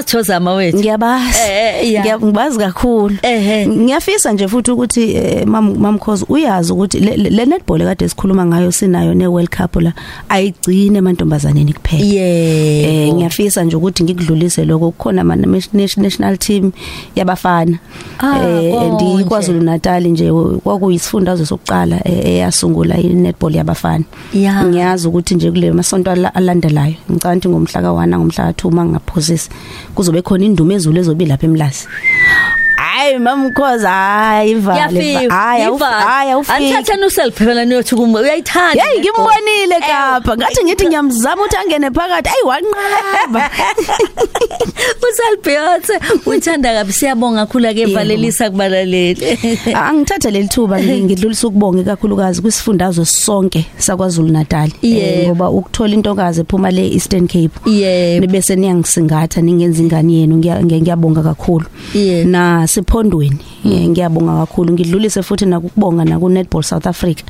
mam- 0.00 0.04
Othozama 0.04 0.50
yamathozama 0.50 0.52
wethu. 0.54 0.78
ngiyabazi 0.78 1.38
Eh, 1.50 1.84
eh, 1.84 1.92
ya. 1.92 2.02
Ngiya- 2.02 2.18
ngibazi 2.20 2.58
kakhulu 2.58 3.16
Ehhe. 3.22 3.66
ngiyafisa 3.66 4.32
nje 4.32 4.48
futhi 4.48 4.70
ukuthi 4.70 5.12
eh, 5.14 5.46
mam 5.46 5.74
mamkhozi 5.78 6.24
uyazi 6.28 6.72
ukuthi 6.72 7.00
le 7.00 7.44
netball 7.46 7.80
kade 7.84 8.08
sikhuluma 8.08 8.46
ngayo 8.46 8.72
sinayo 8.72 9.14
ne 9.14 9.26
World 9.26 9.48
Cup 9.50 9.76
la 9.76 9.92
ayigcine 10.28 10.98
emantombazaneni 10.98 11.72
kuphela 11.72 12.04
eh 12.04 13.14
ngiyafisa 13.14 13.64
nje 13.64 13.76
ukuthi 13.76 14.04
ngikudlulise 14.04 14.64
lokho 14.64 14.90
kukhona 14.90 15.20
ama 15.22 15.36
national 15.96 16.36
team 16.38 16.72
yabafana 17.16 17.78
Ah, 18.18 18.38
eh 18.38 18.80
and 18.82 18.98
konje. 19.00 19.22
iKwaZulu 19.22 19.60
Natal 19.62 20.02
nje 20.06 20.32
kwakuyisifundazwe 20.64 21.46
sokuqala 21.46 22.00
eh, 22.04 22.26
eyasungula 22.26 22.98
i-netball 22.98 23.54
yabafana 23.54 24.04
Ya. 24.34 24.64
ngiyazi 24.64 25.08
ukuthi 25.08 25.34
nje 25.34 25.50
kule 25.50 25.72
masonto 25.72 26.10
ala- 26.10 26.34
alandelayo 26.34 26.94
ngicabanga 27.10 27.36
ukuthi 27.36 27.48
ngomhla 27.48 27.80
ka1 27.80 28.16
ngomhla 28.18 28.50
ka2 28.52 28.70
mangaphosisi 28.70 29.50
kuzobe 29.94 30.22
khona 30.22 30.44
indumo 30.44 30.72
ezulu 30.72 30.98
ezobe 31.00 31.26
lapha 31.26 31.46
emlazi 31.46 31.86
hayi 33.00 33.10
hey 33.10 33.18
mamkhoza 33.18 33.90
hayi 33.90 34.54
vale 34.54 34.80
hayi 34.80 35.28
hayi 35.28 36.30
awufiki. 36.30 36.52
Anithatha 36.52 37.06
uselfie 37.06 37.46
phela 37.46 37.64
niyothi 37.64 37.94
kum 37.96 38.14
uyayithanda. 38.14 38.82
Hey 38.82 39.00
ngimbonile 39.00 39.80
kapha 39.80 40.36
ngathi 40.36 40.64
ngithi 40.64 40.86
ngiyamzama 40.86 41.42
ukuthi 41.42 41.56
angene 41.56 41.90
phakathi. 41.90 42.28
Ayi 42.28 42.44
wanqaba. 42.44 43.50
Usalbeyonce 45.10 45.92
uthanda 46.26 46.74
kabi? 46.74 46.92
Siyabonga 46.92 47.46
kakhulu 47.46 47.74
ke 47.74 47.86
valelisa 47.86 48.50
kubalaleli. 48.50 49.38
Angithatha 49.74 50.30
leli 50.30 50.48
thuba 50.48 50.80
ngidlulisa 50.82 51.48
ukubonga 51.48 51.82
kakhulukazi 51.82 52.42
kwisifundazwe 52.42 53.04
sonke 53.04 53.66
sakwaZulu 53.78 54.28
Natal 54.32 54.70
Yeah. 54.82 55.26
ngoba 55.26 55.50
ukuthola 55.50 55.94
intokazi 55.94 56.40
ephuma 56.40 56.70
le 56.70 56.86
Eastern 56.92 57.26
Cape 57.28 57.70
Yebo. 57.70 58.20
nibese 58.26 58.56
niyangisingatha 58.56 59.40
ningenza 59.40 59.82
ingane 59.82 60.12
yenu. 60.12 60.36
Ngiya- 60.36 60.62
ngiya- 60.64 60.80
ngiyabonga 60.80 61.22
kakhulu. 61.22 61.64
Yeah. 61.94 62.26
na 62.26 62.66
siphondweni 62.94 63.38
eh, 63.64 63.88
ngiyabonga 63.88 64.32
kakhulu 64.46 64.72
ngidlulise 64.72 65.22
futhi 65.22 65.46
nakubonga 65.46 66.04
na 66.04 66.18
ku 66.18 66.28
Netball 66.28 66.62
South 66.62 66.86
Africa 66.86 67.22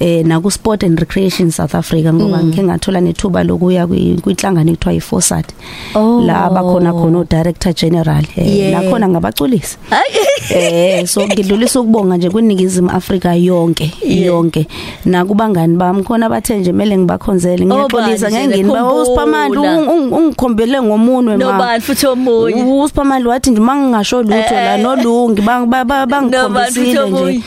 eh 0.00 0.24
na 0.26 0.40
ku 0.40 0.50
Sport 0.50 0.84
and 0.84 0.98
Recreation 1.00 1.50
South 1.50 1.74
Africa 1.74 2.12
ngoba 2.12 2.42
ngike 2.44 2.62
ngathola 2.62 3.00
nethuba 3.00 3.44
lokuya 3.44 3.86
kwi- 3.86 4.20
kwinhlangano 4.20 4.70
ekuthiwa 4.72 4.94
iForsat 4.94 5.46
Oh. 5.94 6.20
la 6.26 6.44
abakhona 6.44 6.92
khona 6.92 7.18
o 7.18 7.24
Director 7.24 7.72
General 7.74 8.24
eh, 8.36 8.50
Yeah. 8.60 8.82
nakhona 8.82 9.08
ngabaculisi 9.08 9.76
Hayi. 9.90 10.54
eh 10.54 11.06
so 11.06 11.26
ngidlulisa 11.26 11.80
ukubonga 11.80 12.16
nje 12.16 12.30
kwiningizimu 12.30 12.90
Afrika 12.90 13.34
yonke 13.34 13.90
Yeah. 14.02 14.26
yonke 14.26 14.66
nakubangani 15.04 15.76
bami 15.76 16.02
khona 16.02 16.28
bathe 16.28 16.58
nje 16.58 16.72
mele 16.72 16.98
ngibakhonzele 16.98 17.66
ngiyaxolisa 17.66 18.30
bani 18.30 18.36
nje, 18.36 18.48
ngengeni 18.48 18.62
ba 18.72 18.80
ngikhumbula. 18.80 19.02
usiphamandla 19.02 19.78
ungikhombele 20.18 20.82
ngomunwe 20.82 21.36
ma 21.36 21.44
Nobani 21.44 21.80
futhi 21.80 22.06
omunye. 22.06 22.62
usiphamandla 22.82 23.30
wathi 23.30 23.50
nje 23.50 23.60
mangingasho 23.60 24.22
lutho 24.22 24.54
la 24.54 24.74
Eh. 24.76 24.82
Nolungi 24.96 25.42
bang- 25.42 25.66
ba- 25.66 25.84
ba- 25.84 26.06
bangikhombisile 26.06 26.92
Nobani 26.94 27.16
futhi 27.16 27.38
nje? 27.38 27.44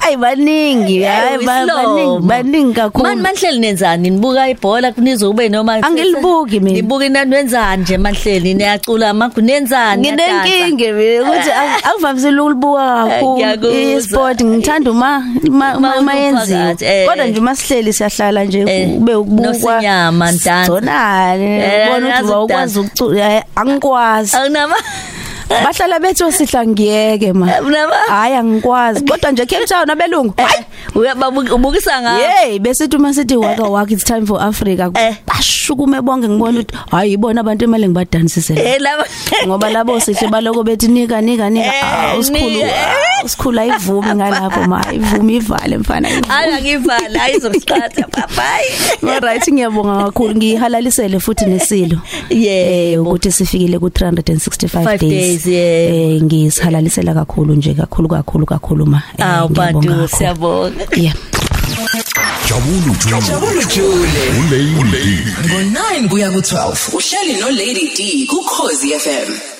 ayi 0.00 0.16
baningi 0.16 1.02
hayi 1.02 1.46
ba- 1.46 1.66
baningi 1.66 2.26
baningi 2.26 2.64
Mani 2.66 2.74
kakhulu 2.74 3.16
manhleli 3.16 3.58
nenzani? 3.58 4.10
Nibuka 4.10 4.48
ibhola 4.48 4.92
kunizokube 4.92 5.48
noma 5.48 5.74
Angilibuki 5.82 6.60
mina. 6.60 6.76
Nibuka 6.76 7.04
inani 7.06 7.34
wenzani 7.34 7.82
nje 7.82 7.96
manhleli 7.98 8.54
niyacula 8.54 9.10
amagu 9.10 9.40
nenzani 9.40 10.02
nginenkinge 10.02 10.92
mina 10.92 11.22
ukuthi 11.22 11.50
ang- 11.50 11.90
angivamisile 11.90 12.40
ukulibuka 12.40 13.06
kakhulu 13.08 13.36
ngiyakuzwa. 13.36 13.98
i-sport. 13.98 14.40
Ngithanda 14.44 14.90
uma 14.90 15.20
ma- 15.50 15.76
Uma 15.76 15.80
ma- 15.80 16.00
mayenziwe 16.02 16.58
uphakathi, 16.60 16.84
eh. 16.84 17.08
kodwa 17.08 17.26
nje 17.26 17.40
masihleli 17.40 17.92
siyahlala 17.92 18.44
nje 18.44 18.60
Eh, 18.68 18.94
kube 18.94 19.14
ukubukwa. 19.14 19.52
Nosinyama, 19.74 20.32
ntanzi. 20.32 20.70
zonane 20.70 21.58
Eh, 21.58 21.88
ubona 21.88 22.06
ukuthi 22.06 22.12
ngazi 22.12 22.32
wawukwazi 22.32 22.78
ukucula 22.78 23.34
eh, 23.36 23.42
angikwazi. 23.56 24.36
Awunama 24.36 24.76
bahlala 25.48 25.98
bethi 26.00 26.24
osihla 26.24 26.66
ngiyeke 26.66 27.32
ma. 27.32 27.46
Unama 27.60 27.94
hayi 28.08 28.34
angikwazi. 28.34 29.04
Kodwa 29.04 29.32
nje 29.32 29.46
Cape 29.46 29.66
Town 29.66 29.90
abelungu 29.90 30.34
hayi. 30.36 30.64
uyababuka 30.94 31.54
ubukisa 31.54 32.02
ngawo 32.02 32.18
Hey 32.18 32.58
besithi 32.58 32.96
uma 32.96 33.14
sithi 33.14 33.36
waka 33.36 33.62
waka 33.62 33.92
it's 33.92 34.04
time 34.04 34.26
for 34.26 34.42
Africa. 34.42 34.90
Eh. 34.94 35.14
bashukume 35.26 36.00
bonke 36.02 36.28
ngibona 36.28 36.60
ukuthi 36.60 36.76
hayi 36.90 37.12
ibona 37.12 37.40
abantu 37.40 37.64
emele 37.64 37.88
ngibadansisele 37.88 38.60
eh 38.74 38.80
laba 38.80 39.04
ngoba 39.46 39.70
labo 39.70 40.00
sihle 40.00 40.28
baloko 40.28 40.62
bethi 40.62 40.88
nika 40.88 41.20
nika 41.20 41.50
nika. 41.50 41.66
Eh, 41.66 41.84
ah, 41.84 42.18
usikhulu 42.18 42.50
nika. 42.50 42.66
ah, 42.66 43.24
usikhulu 43.24 43.60
ayivumi 43.60 44.14
ngalapho 44.14 44.60
ma 44.68 44.86
ayivumi 44.86 45.36
ivale 45.36 45.78
mfana 45.78 46.08
ayivumi. 46.08 46.28
ala 46.30 46.60
ngivala 46.60 47.22
ayizokuqhatha 47.22 48.06
papai 48.06 48.64
Alright 49.14 49.48
ngiyabonga 49.52 50.04
kakhulu 50.04 50.34
ngihalalisele 50.36 51.20
futhi 51.20 51.44
nesilo. 51.44 51.98
Eh 52.30 52.42
yebo 52.42 53.10
ukuthi 53.10 53.32
sifikile 53.32 53.78
ku 53.78 53.88
365 53.88 54.84
Five 54.84 55.00
days. 55.00 55.43
Days, 55.44 55.90
yeah. 55.90 56.16
eh 56.16 56.22
ngizihalalisela 56.22 57.14
kakhulu 57.14 57.54
nje 57.54 57.74
kakhulu 57.74 58.08
kakhulu 58.08 58.46
kakhulu 58.46 58.86
ma 58.86 59.02
Eh, 59.18 59.24
awu 59.26 59.50
ngiyabonga 59.50 59.72
bantu 59.72 59.88
kakhulu. 59.88 60.08
siyabonga 60.08 60.84
yeah 60.96 61.14
Jabulu 62.48 62.92
Jule. 63.00 63.22
Jabulu 63.26 63.62
Jule. 63.74 64.22
Ulady. 64.80 65.18
Ngo9 65.48 66.08
kuya 66.08 66.28
ku12 66.30 66.96
uhleli 66.96 67.40
no 67.40 67.48
Lady 67.50 67.88
D 67.96 68.26
ku 68.26 68.36
Khosi 68.44 68.92
FM. 68.92 69.53